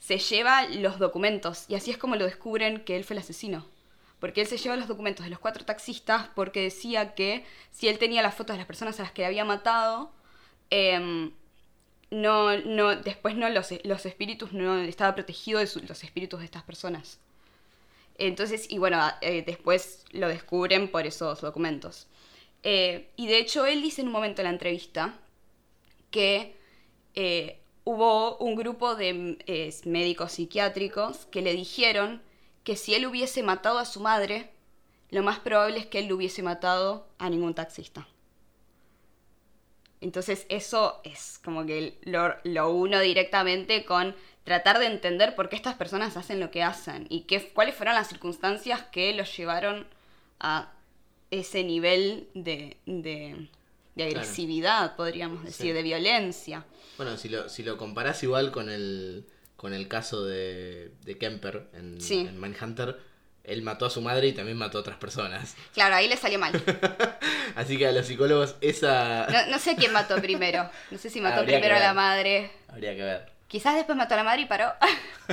[0.00, 1.66] Se lleva los documentos.
[1.68, 3.66] Y así es como lo descubren que él fue el asesino.
[4.18, 7.98] Porque él se lleva los documentos de los cuatro taxistas porque decía que si él
[7.98, 10.10] tenía las fotos de las personas a las que había matado.
[10.70, 11.32] em,
[12.10, 16.62] no, no, después no los, los espíritus no estaba protegido de los espíritus de estas
[16.64, 17.20] personas.
[18.18, 22.06] Entonces, y bueno, eh, después lo descubren por esos documentos.
[22.62, 25.18] Eh, y de hecho, él dice en un momento en la entrevista
[26.10, 26.56] que
[27.14, 29.38] eh, hubo un grupo de
[29.84, 32.22] médicos psiquiátricos que le dijeron
[32.64, 34.50] que si él hubiese matado a su madre,
[35.10, 38.06] lo más probable es que él lo hubiese matado a ningún taxista.
[40.00, 44.14] Entonces eso es como que lo, lo uno directamente con
[44.44, 47.94] tratar de entender por qué estas personas hacen lo que hacen y qué, cuáles fueron
[47.94, 49.86] las circunstancias que los llevaron
[50.38, 50.72] a
[51.30, 53.48] ese nivel de, de,
[54.04, 55.72] de agresividad, podríamos decir, Sí.
[55.72, 56.64] de violencia.
[56.96, 61.68] Bueno, si lo, si lo comparás igual con el, con el caso de, de Kemper
[61.74, 62.20] en, Sí.
[62.28, 62.98] en Mindhunter,
[63.44, 65.54] él mató a su madre y también mató a otras personas.
[65.74, 66.52] Claro, ahí le salió mal.
[67.56, 70.70] Así que a los psicólogos esa No, no sé quién mató primero.
[70.90, 72.50] No sé si mató Habría primero a la madre.
[72.68, 73.30] habría que ver.
[73.48, 74.72] Quizás después mató a la madre y paró.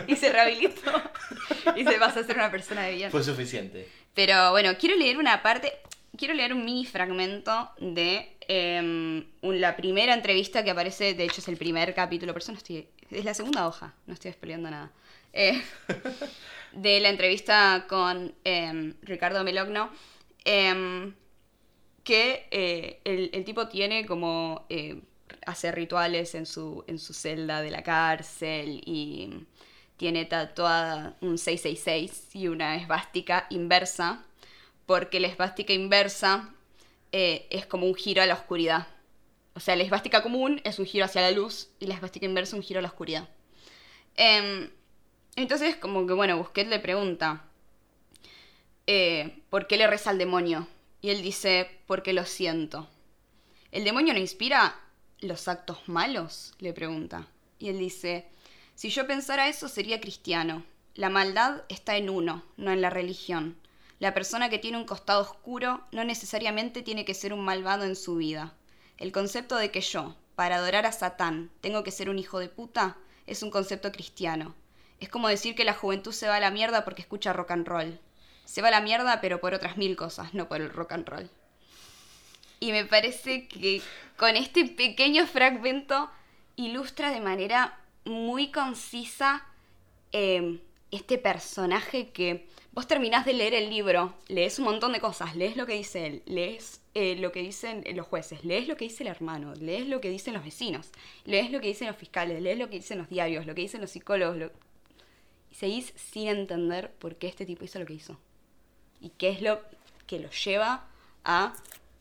[0.08, 0.92] y se rehabilitó.
[1.76, 3.12] y se pasó a ser una persona de bien.
[3.12, 3.88] Fue suficiente.
[4.16, 5.74] Pero bueno, quiero leer una parte,
[6.16, 11.48] quiero leer un mini fragmento de em, la primera entrevista que aparece, de hecho es
[11.48, 14.92] el primer capítulo, por eso no estoy, es la segunda hoja, no estoy spoileando nada.
[15.34, 15.62] Eh,
[16.74, 19.90] de la entrevista con em, Ricardo Melogno,
[20.46, 21.14] em,
[22.04, 25.02] que eh, el, el tipo tiene como, eh,
[25.46, 29.46] hace rituales en su, en su celda de la cárcel y
[29.98, 34.24] tiene tatuada un 666 y una esvástica inversa,
[34.88, 36.50] porque la esvástica inversa
[37.12, 38.88] eh, es como un giro a la oscuridad.
[39.54, 42.56] O sea, la esvástica común es un giro hacia la luz y la esvástica inversa
[42.56, 43.28] un giro a la oscuridad.
[44.16, 44.72] Em,
[45.36, 47.44] entonces, como que, bueno, Busquet le pregunta,
[48.88, 50.68] eh, ¿por qué le reza al demonio?
[51.02, 52.88] Y él dice, porque lo siento.
[53.72, 54.80] ¿El demonio no inspira
[55.20, 56.54] los actos malos?
[56.60, 57.28] Le pregunta.
[57.60, 58.30] Y él dice,
[58.74, 60.64] si yo pensara eso sería cristiano.
[60.96, 63.58] La maldad está en uno, no en la religión.
[64.00, 67.96] La persona que tiene un costado oscuro no necesariamente tiene que ser un malvado en
[67.96, 68.54] su vida.
[68.98, 72.50] El concepto de que yo, para adorar a Satán, tengo que ser un hijo de
[72.50, 74.56] puta, es un concepto cristiano.
[75.00, 77.68] Es como decir que la juventud se va a la mierda porque escucha rock and
[77.68, 78.00] roll.
[78.46, 81.08] Se va a la mierda pero por otras mil cosas, no por el rock and
[81.08, 81.30] roll.
[82.60, 83.82] Y me parece que
[84.16, 86.10] con este pequeño fragmento
[86.56, 89.46] ilustra de manera muy concisa
[90.12, 90.60] eh,
[90.92, 92.48] este personaje que
[92.78, 96.06] vos terminás de leer el libro, lees un montón de cosas, lees lo que dice
[96.06, 99.88] él, lees eh, lo que dicen los jueces, lees lo que dice el hermano, lees
[99.88, 100.92] lo que dicen los vecinos,
[101.26, 103.82] lees lo que dicen los fiscales, lees lo que dicen los diarios, lo que dicen
[103.82, 104.52] los psicólogos, lo-
[105.52, 108.20] y seguís sin entender por qué este tipo hizo lo que hizo.
[109.02, 109.60] Y qué es lo
[110.06, 110.86] que lo lleva
[111.24, 111.56] a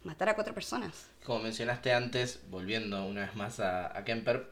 [0.04, 1.08] matar a cuatro personas.
[1.24, 4.50] Como mencionaste antes, volviendo una vez más a, a Kemper.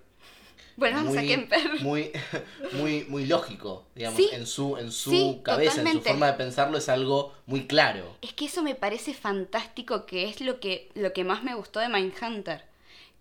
[0.80, 1.82] A muy- Kemper.
[1.82, 2.10] Muy,
[2.72, 6.32] muy, muy lógico, digamos, Sí, en su, en su sí, cabeza, en su forma de
[6.34, 8.16] pensarlo es algo muy claro.
[8.22, 11.80] Es que eso me parece fantástico, que es lo que, lo que más me gustó
[11.80, 12.64] de Mindhunter.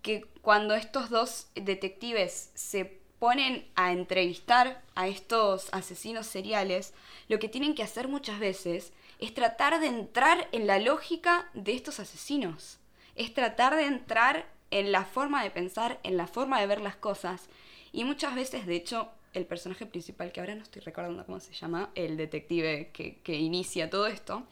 [0.02, 6.93] Que cuando estos dos detectives se ponen a entrevistar a estos asesinos seriales,
[7.30, 11.74] lo que tienen que hacer muchas veces es tratar de entrar en la lógica de
[11.74, 12.80] estos asesinos.
[13.16, 16.95] Es tratar de entrar en la forma de pensar, en la forma de ver las
[16.95, 17.47] cosas.
[17.91, 21.53] Y muchas veces, de hecho, el personaje principal, que ahora no estoy recordando cómo se
[21.53, 24.43] llama, el detective que, que inicia todo esto,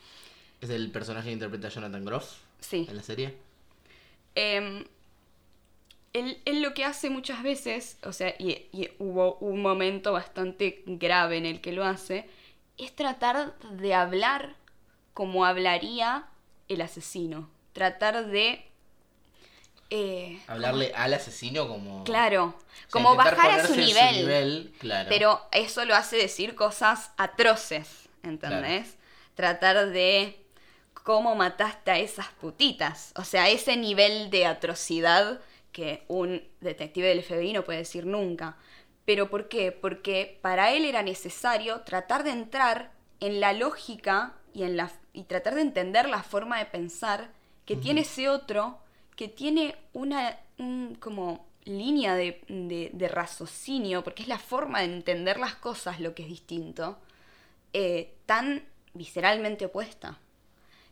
[0.61, 2.85] Es el personaje que interpreta Jonathan Groff sí.
[2.87, 3.35] en la serie.
[4.35, 4.85] Em,
[6.13, 10.83] él, él lo que hace muchas veces, o sea, y, y hubo un momento bastante
[10.85, 12.29] grave en el que lo hace,
[12.77, 14.55] es tratar de hablar
[15.13, 16.27] como hablaría
[16.67, 17.49] el asesino.
[17.73, 18.70] Tratar de...
[19.91, 22.05] eh, Hablarle al asesino como...
[22.05, 25.09] Claro, o sea, como bajar a su nivel, claro.
[25.09, 28.95] Pero eso lo hace decir cosas atroces, ¿entendés?
[29.35, 30.41] Tratar de
[30.93, 33.11] cómo mataste a esas putitas.
[33.17, 35.41] O sea, ese nivel de atrocidad
[35.73, 38.55] que un detective del FBI no puede decir nunca.
[39.03, 39.73] ¿Pero por qué?
[39.73, 45.23] Porque para él era necesario tratar de entrar en la lógica y, en la, y
[45.23, 47.31] tratar de entender la forma de pensar
[47.65, 48.79] que tiene ese otro,
[49.21, 54.85] que tiene una un, como línea de, de- de raciocinio, porque es la forma de
[54.85, 56.97] entender las cosas lo que es distinto,
[57.73, 58.63] eh, tan
[58.95, 60.17] visceralmente opuesta.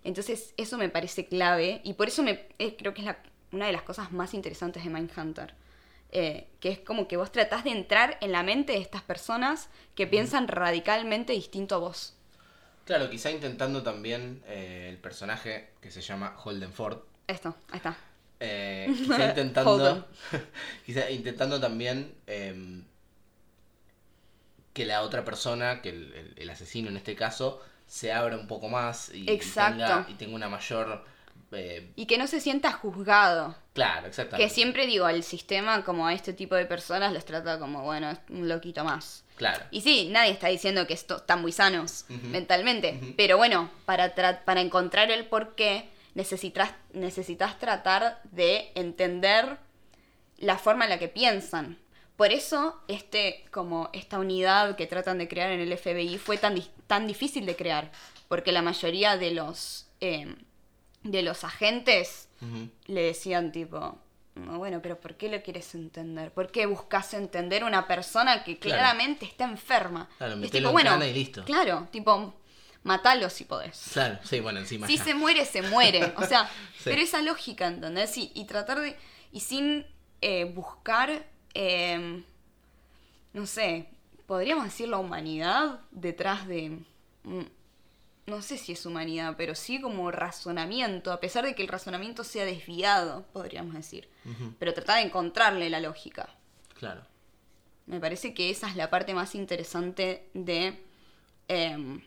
[0.03, 3.17] Entonces eso me parece clave y por eso me, eh, creo que es la-
[3.51, 5.55] una de las cosas más interesantes de Mindhunter.
[6.11, 9.69] Eh, que es como que vos tratás de entrar en la mente de estas personas
[9.95, 12.15] que piensan radicalmente distinto a vos.
[12.85, 16.99] Claro, quizá intentando también eh, el personaje que se llama Holden Ford.
[17.27, 17.97] Esto, ahí está.
[18.39, 20.07] Eh, quizá intentando.
[20.85, 22.83] Quizá intentando también em,
[24.73, 28.47] que la otra persona, que el, el- el asesino en este caso, se abra un
[28.47, 31.03] poco más y, tenga, y tenga una mayor.
[31.51, 33.55] eh, Y que no se sienta juzgado.
[33.73, 34.53] claro, Que exactamente.
[34.53, 38.19] siempre digo, el sistema como a este tipo de personas los trata como, bueno, es
[38.29, 39.23] un loquito más.
[39.35, 39.63] Claro.
[39.71, 42.99] Y sí, nadie está diciendo que esto, están muy sanos mentalmente.
[43.17, 49.57] Pero bueno, para, tra- para encontrar el porqué, necesitas, necesitas tratar de entender
[50.37, 51.77] la forma en la que piensan.
[52.15, 56.61] Por eso, este, como esta unidad que tratan de crear en el FBI fue tan,
[56.87, 57.91] tan difícil de crear.
[58.27, 60.35] Porque la mayoría de los, eh,
[61.03, 62.27] de los agentes
[62.87, 63.97] le decían tipo,
[64.35, 66.31] "No, bueno, pero ¿por qué lo quieres entender?
[66.31, 68.79] ¿Por qué buscas entender una persona que Claro.
[68.79, 70.09] claramente está enferma?
[70.17, 71.43] Claro, es tipo, en cana y listo.
[71.45, 72.33] Claro, tipo,
[72.83, 73.89] matalo si podés.
[73.93, 75.03] Claro, sí, bueno, encima Si ya.
[75.03, 76.13] se muere, se muere.
[76.17, 76.83] O sea, Sí.
[76.85, 78.17] pero esa lógica, ¿entendés?
[78.17, 78.95] Y, y tratar de.
[79.31, 79.85] Y sin
[80.21, 81.25] eh, buscar.
[81.53, 82.23] eh,
[83.33, 83.89] no sé.
[84.25, 86.79] Podríamos decir la humanidad detrás de.
[87.23, 87.41] mm,
[88.27, 92.23] No sé si es humanidad, pero sí como razonamiento, a pesar de que el razonamiento
[92.23, 94.07] sea desviado, podríamos decir.
[94.59, 96.29] Pero tratar de encontrarle la lógica.
[96.77, 97.01] Claro.
[97.87, 100.79] Me parece que esa es la parte más interesante de.
[101.47, 102.01] em,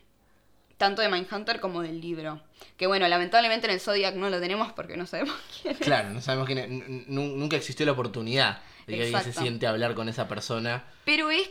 [0.82, 2.40] tanto de Mindhunter como del libro.
[2.76, 5.80] Que bueno, lamentablemente en el Zodiac no lo tenemos porque no sabemos quién es.
[5.80, 6.64] Claro, no sabemos quién es.
[6.66, 10.84] N- Nunca existió la oportunidad de que alguien se siente a hablar con esa persona.
[11.04, 11.48] Pero es,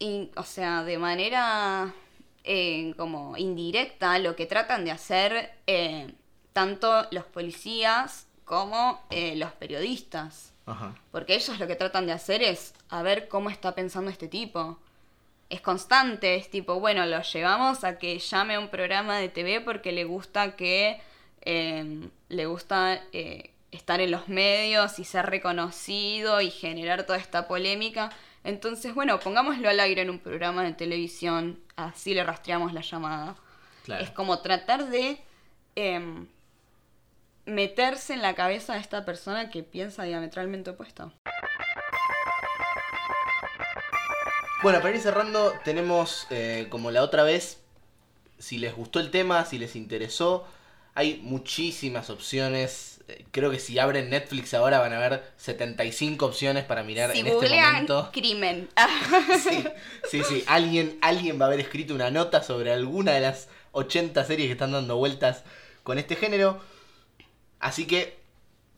[0.00, 1.94] in- o sea, de manera
[2.42, 6.12] eh, como indirecta, lo que tratan de hacer eh,
[6.52, 10.52] tanto los policías como eh, los periodistas.
[10.66, 10.94] Ajá.
[11.12, 14.80] Porque ellos lo que tratan de hacer es a ver cómo está pensando este tipo.
[15.52, 19.60] Es constante, es tipo, bueno, lo llevamos a que llame a un programa de TV
[19.60, 20.98] porque le gusta que
[21.42, 27.48] eh, le gusta eh, estar en los medios y ser reconocido y generar toda esta
[27.48, 28.08] polémica.
[28.44, 33.36] Entonces, bueno, pongámoslo al aire en un programa de televisión, así le rastreamos la llamada.
[33.84, 34.02] Claro.
[34.02, 35.18] Es como tratar de
[35.74, 36.28] em,
[37.44, 41.12] meterse en la cabeza de esta persona que piensa diametralmente opuesto.
[44.62, 47.58] Bueno, para ir cerrando, tenemos eh, como la otra vez,
[48.38, 50.46] si les gustó el tema, si les interesó,
[50.94, 53.00] hay muchísimas opciones.
[53.08, 57.20] Eh, Creo que si abren Netflix ahora van a ver 75 opciones para mirar Si
[57.20, 58.10] en este momento.
[58.12, 58.68] crimen.
[59.42, 59.64] Sí,
[60.08, 60.44] sí, sí.
[60.46, 64.52] Alguien, alguien va a haber escrito una nota sobre alguna de las 80 series que
[64.52, 65.42] están dando vueltas
[65.82, 66.60] con este género.
[67.58, 68.16] Así que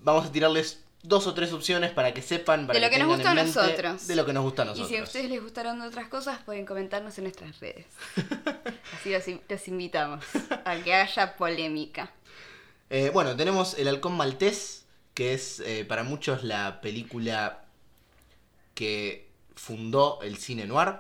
[0.01, 3.09] vamos a tirarles dos o tres opciones para que sepan, para De lo que nos
[3.09, 4.07] gusta a nosotros.
[4.09, 4.89] De lo que nos gusta a y nosotros.
[4.89, 7.87] si a ustedes les gustaron otras cosas, pueden comentarnos en nuestras redes.
[8.99, 10.25] Así los invitamos
[10.65, 12.11] a que haya polémica.
[12.89, 17.65] Eh, bueno, tenemos El Halcón Maltés, que es eh, para muchos la película
[18.75, 20.97] que fundó el cine noir.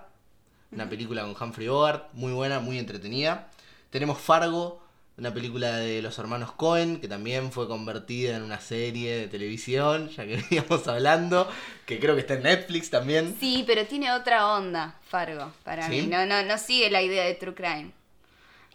[0.70, 3.50] Una película con Humphrey Bogart, muy buena, muy entretenida.
[3.90, 4.83] Tenemos Fargo,
[5.16, 10.08] una película de los hermanos Cohen, que también fue convertida en una serie de televisión,
[10.10, 11.48] ya que veníamos hablando,
[11.86, 13.36] que creo que está en Netflix también.
[13.38, 16.02] Sí, pero tiene otra onda, Fargo, para ¿Sí?
[16.02, 16.06] mí.
[16.08, 17.92] No, no, no sigue la idea de True Crime.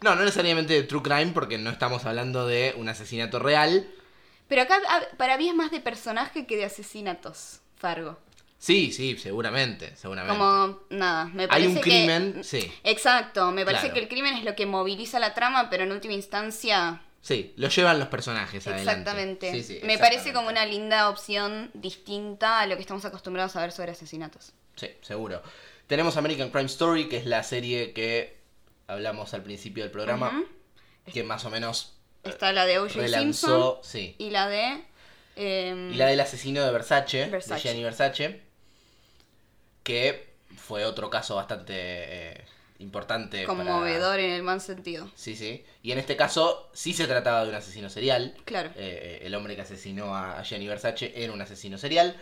[0.02, 3.86] No, no necesariamente de True Crime, porque no estamos hablando de un asesinato real.
[4.48, 4.78] Pero acá
[5.18, 8.18] para mí es más de personaje que de asesinatos, Fargo.
[8.62, 10.38] Sí, sí, seguramente, seguramente.
[10.38, 12.70] Como, nada, me Hay parece un que- crimen, sí.
[12.84, 13.94] Exacto, me parece Claro.
[13.94, 17.68] que el crimen es lo que moviliza la trama, pero en última instancia Sí, lo
[17.68, 18.90] llevan los personajes adelante.
[18.92, 19.50] Exactamente.
[19.52, 19.98] Sí, sí, Me exactamente.
[19.98, 24.52] parece como una linda opción distinta a lo que estamos acostumbrados a ver sobre asesinatos.
[24.76, 25.42] Sí, seguro.
[25.86, 28.38] Tenemos American Crime Story, que es la serie que
[28.86, 30.44] hablamos al principio del programa,
[31.12, 33.08] que más o menos Está la de O.J.
[33.08, 34.14] Simpson sí.
[34.18, 34.84] y la de...
[35.36, 37.54] em, Y la del asesino de Versace, Versace.
[37.54, 38.42] de Gianni Versace,
[39.82, 42.44] que fue otro caso bastante eh,
[42.78, 43.46] importante.
[43.46, 45.10] para- Conmovedor en el mal sentido.
[45.14, 45.64] Sí, sí.
[45.82, 48.34] Y en este caso sí se trataba de un asesino serial.
[48.44, 48.70] Claro.
[48.76, 52.16] Eh, el hombre que asesinó a Gianni Versace era un asesino serial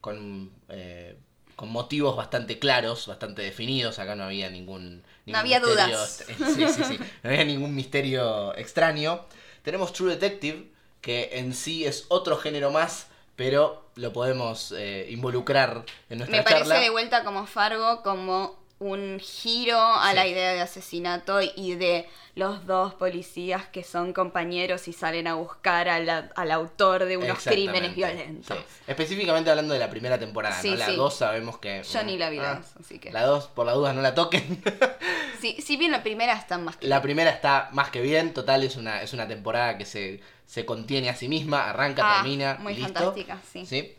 [0.00, 1.16] con, eh,
[1.56, 3.98] con motivos bastante claros, bastante definidos.
[3.98, 6.24] Acá no había ningún, ningún había misterio dudas.
[6.54, 6.98] Sí, sí, sí.
[7.22, 9.26] No había ningún misterio extraño.
[9.62, 13.06] Tenemos True Detective, que en sí es otro género más,
[13.36, 16.80] pero lo podemos eh, involucrar en nuestra Me parece charla.
[16.80, 20.16] de vuelta como Fargo, como un giro a Sí.
[20.16, 25.34] la idea de asesinato y de los dos policías que son compañeros y salen a
[25.34, 28.56] buscar la- al autor de unos crímenes violentos.
[28.56, 28.64] sí.
[28.86, 30.76] Específicamente hablando de la primera temporada, Sí, ¿no?
[30.76, 30.96] La sí.
[30.96, 31.82] 2 sabemos que...
[31.82, 33.12] Yo ni la vi ah, dos, así que.
[33.12, 34.62] La 2, por la duda, no la toquen.
[35.40, 38.62] Sí, si bien la primera está más que La primera está más que bien, total,
[38.62, 42.58] es una, es una temporada que se, se contiene a sí misma, arranca, Ah, termina,
[42.60, 42.92] muy listo.
[42.94, 43.66] fantástica, sí.
[43.66, 43.96] ¿Sí?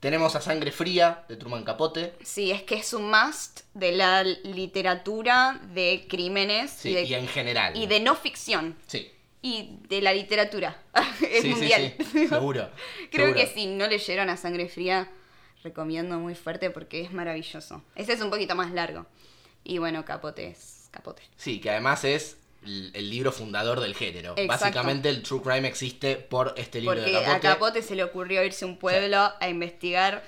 [0.00, 2.14] Tenemos a Sangre Fría, de Truman Capote.
[2.22, 7.14] Sí, es que es un must de la literatura de crímenes Sí, y, de, y
[7.14, 7.76] en general.
[7.76, 8.76] y de no ficción.
[8.86, 9.10] Sí,
[9.42, 10.82] Y de la literatura.
[11.20, 11.94] es sí, sí, mundial.
[12.12, 12.70] sí, seguro.
[13.10, 13.34] Creo seguro.
[13.34, 15.10] que si no leyeron a Sangre Fría,
[15.62, 17.82] recomiendo muy fuerte porque es maravilloso.
[17.94, 19.04] Ese es un poquito más largo.
[19.64, 21.22] Y bueno, Capote es Capote.
[21.36, 24.34] Sí, que además es el, libro fundador del género.
[24.36, 24.64] Exacto.
[24.64, 27.36] Básicamente el True Crime existe por este libro Porque de Capote.
[27.36, 30.22] a Capote se le ocurrió irse a un pueblo a investigar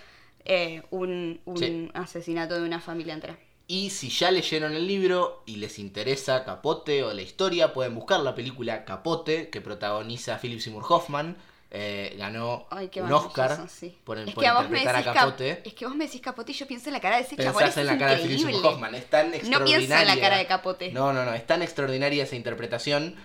[0.45, 1.91] eh, un, un Sí.
[1.95, 3.39] asesinato de una familia entera.
[3.69, 8.21] Y si ya leyeron el libro y les interesa Capote o la historia, pueden buscar
[8.21, 11.37] la película Capote, que protagoniza Philip Seymour Hoffman.
[11.75, 13.97] Eh, ganó Ay, qué un Oscar sí.
[14.05, 15.63] por, es por que interpretar a Capote.
[15.65, 17.63] es que vos me decís Capote y yo pienso en la cara de ese chabón.
[17.63, 18.95] Pensás en la cara de Philip Hoffman.
[18.95, 20.93] Es tan No pienso en la cara de Capote.
[20.93, 21.33] No, no, no.
[21.33, 23.17] Es tan extraordinaria esa interpretación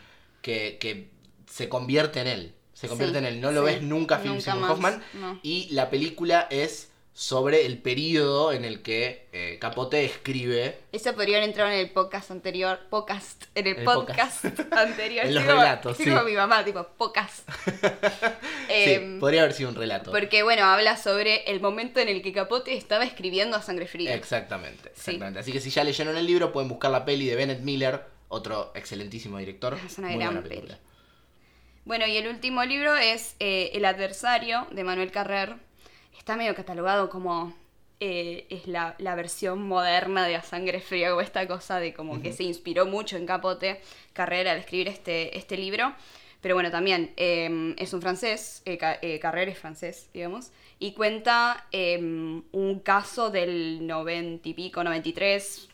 [0.41, 1.10] que, que
[1.52, 2.56] se convierte en él.
[2.72, 3.41] Se convierte Sí, en él.
[3.41, 3.74] No lo sí.
[3.74, 5.04] ves nunca Philip Hoffman.
[5.16, 5.39] no.
[5.43, 6.87] Y la película es
[7.20, 11.89] sobre el periodo en el que eh, Capote escribe Eso podría haber entrado en el
[11.89, 12.80] podcast anterior.
[12.91, 13.45] Podcast.
[13.55, 15.26] En el, El podcast, anterior.
[15.26, 16.26] En los relatos, estoy sí.
[16.28, 17.49] mi mamá, tipo, podcast.
[17.72, 17.84] sí,
[18.70, 20.11] Em, podría haber sido un relato.
[20.11, 24.13] porque bueno, habla sobre el momento en el que Capote estaba escribiendo a sangre fría.
[24.13, 25.11] Exactamente, Sí.
[25.11, 25.39] exactamente.
[25.39, 28.72] Así que si ya leyeron el libro, pueden buscar la peli de Bennett Miller, otro
[28.76, 29.76] excelentísimo director.
[29.84, 30.55] Es una Muy gran buena peli.
[30.61, 30.80] película.
[31.86, 35.55] Bueno, y el último libro es eh, El adversario de Manuel Carrer.
[36.18, 37.53] Está medio catalogado como
[37.99, 42.22] eh, es la, la versión moderna de A Sangre Fría, o esta cosa de como
[42.22, 43.82] que se inspiró mucho en Capote
[44.13, 45.93] Carrer al escribir este, este libro.
[46.41, 50.91] Pero bueno, también eh, es un francés, eh, Ca- eh, Carrer es francés, digamos, y
[50.93, 55.68] cuenta eh, un caso del noventa y pico, 93,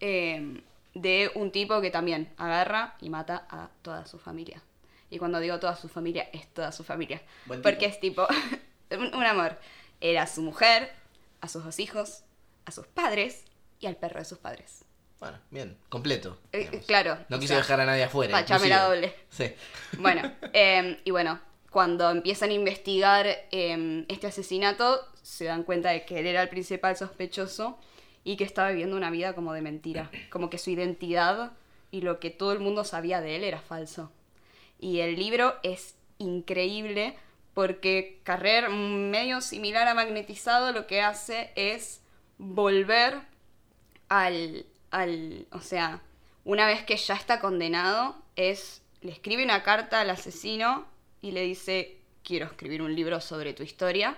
[0.00, 0.62] eh,
[0.94, 4.62] de un tipo que también agarra y mata a toda su familia.
[5.10, 7.20] Y cuando digo toda su familia, es toda su familia.
[7.44, 8.22] Buen Porque tipo.
[8.26, 9.58] es tipo, un, un amor.
[10.00, 10.92] Era su mujer,
[11.40, 12.24] a sus dos hijos,
[12.64, 13.44] a sus padres
[13.80, 14.84] y al perro de sus padres.
[15.20, 16.38] Bueno, bien, completo.
[16.52, 16.86] Eh, digamos.
[16.86, 18.32] claro, No quiso sea, dejar a nadie afuera.
[18.32, 19.14] Pachame la doble.
[19.30, 19.52] Sí.
[19.98, 21.40] Bueno, eh, y bueno,
[21.70, 26.48] cuando empiezan a investigar eh, este asesinato, se dan cuenta de que él era el
[26.48, 27.78] principal sospechoso
[28.24, 30.10] y que estaba viviendo una vida como de mentira.
[30.30, 31.52] Como que su identidad
[31.90, 34.12] y lo que todo el mundo sabía de él era falso.
[34.78, 37.16] Y el libro es increíble
[37.58, 42.00] porque Carrer, medio similar a Magnetizado, lo que hace es
[42.36, 43.18] volver
[44.08, 46.00] al, al, o sea,
[46.44, 50.86] una vez que ya está condenado, es, le escribe una carta al asesino
[51.20, 54.16] y le dice, quiero escribir un libro sobre tu historia,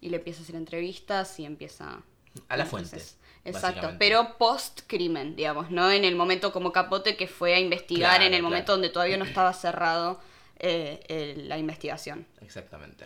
[0.00, 2.00] y le empieza a hacer entrevistas y empieza...
[2.48, 3.02] A la fuente.
[3.44, 8.24] Exacto, pero post-crimen, digamos, no en el momento como Capote que fue a investigar Claro,
[8.24, 8.48] en el claro.
[8.48, 10.20] momento donde todavía no estaba cerrado
[10.58, 12.26] eh, la investigación.
[12.40, 13.04] Exactamente.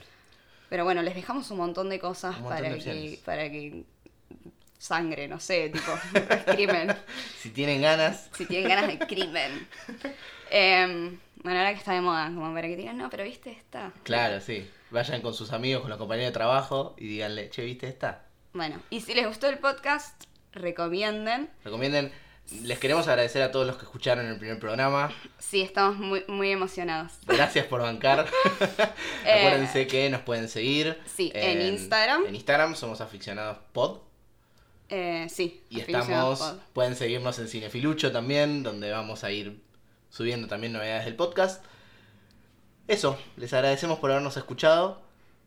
[0.68, 3.84] Pero bueno, les dejamos un montón de cosas montón para de que, para que
[4.78, 5.92] sangre, no sé, tipo
[6.53, 6.96] crimen.
[7.38, 9.68] Si tienen ganas, Si tienen ganas de crimen.
[10.55, 13.90] Em, bueno, ahora que está de moda, como para que digan, no, pero viste esta.
[14.03, 14.68] claro, sí.
[14.90, 18.26] Vayan con sus amigos, con los compañeros de trabajo y díganle, che, ¿viste esta?
[18.53, 21.48] Bueno, y si les gustó el podcast, recomienden.
[21.64, 22.12] Recomienden.
[22.62, 25.12] Les queremos agradecer a todos los que escucharon el primer programa.
[25.38, 27.12] Sí, estamos muy, muy emocionados.
[27.26, 28.26] Gracias por bancar.
[29.24, 30.98] Eh, Acuérdense que nos pueden seguir.
[31.07, 32.26] sí, en Instagram.
[32.26, 33.98] En Instagram somos aficionados pod.
[34.88, 36.59] Eh, sí, Y estamos, Pod.
[36.72, 39.62] pueden seguirnos en Cinefilucho también, donde vamos a ir
[40.11, 41.64] subiendo también novedades del podcast.
[42.88, 45.00] Eso, les agradecemos por habernos escuchado.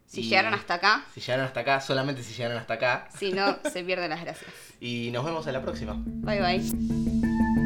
[0.08, 3.08] Si Y llegaron hasta acá, Si llegaron hasta acá, solamente si llegaron hasta acá.
[3.18, 4.50] si no, se pierden las gracias.
[4.80, 5.94] Y nos vemos en la próxima.
[5.98, 7.65] Bye bye.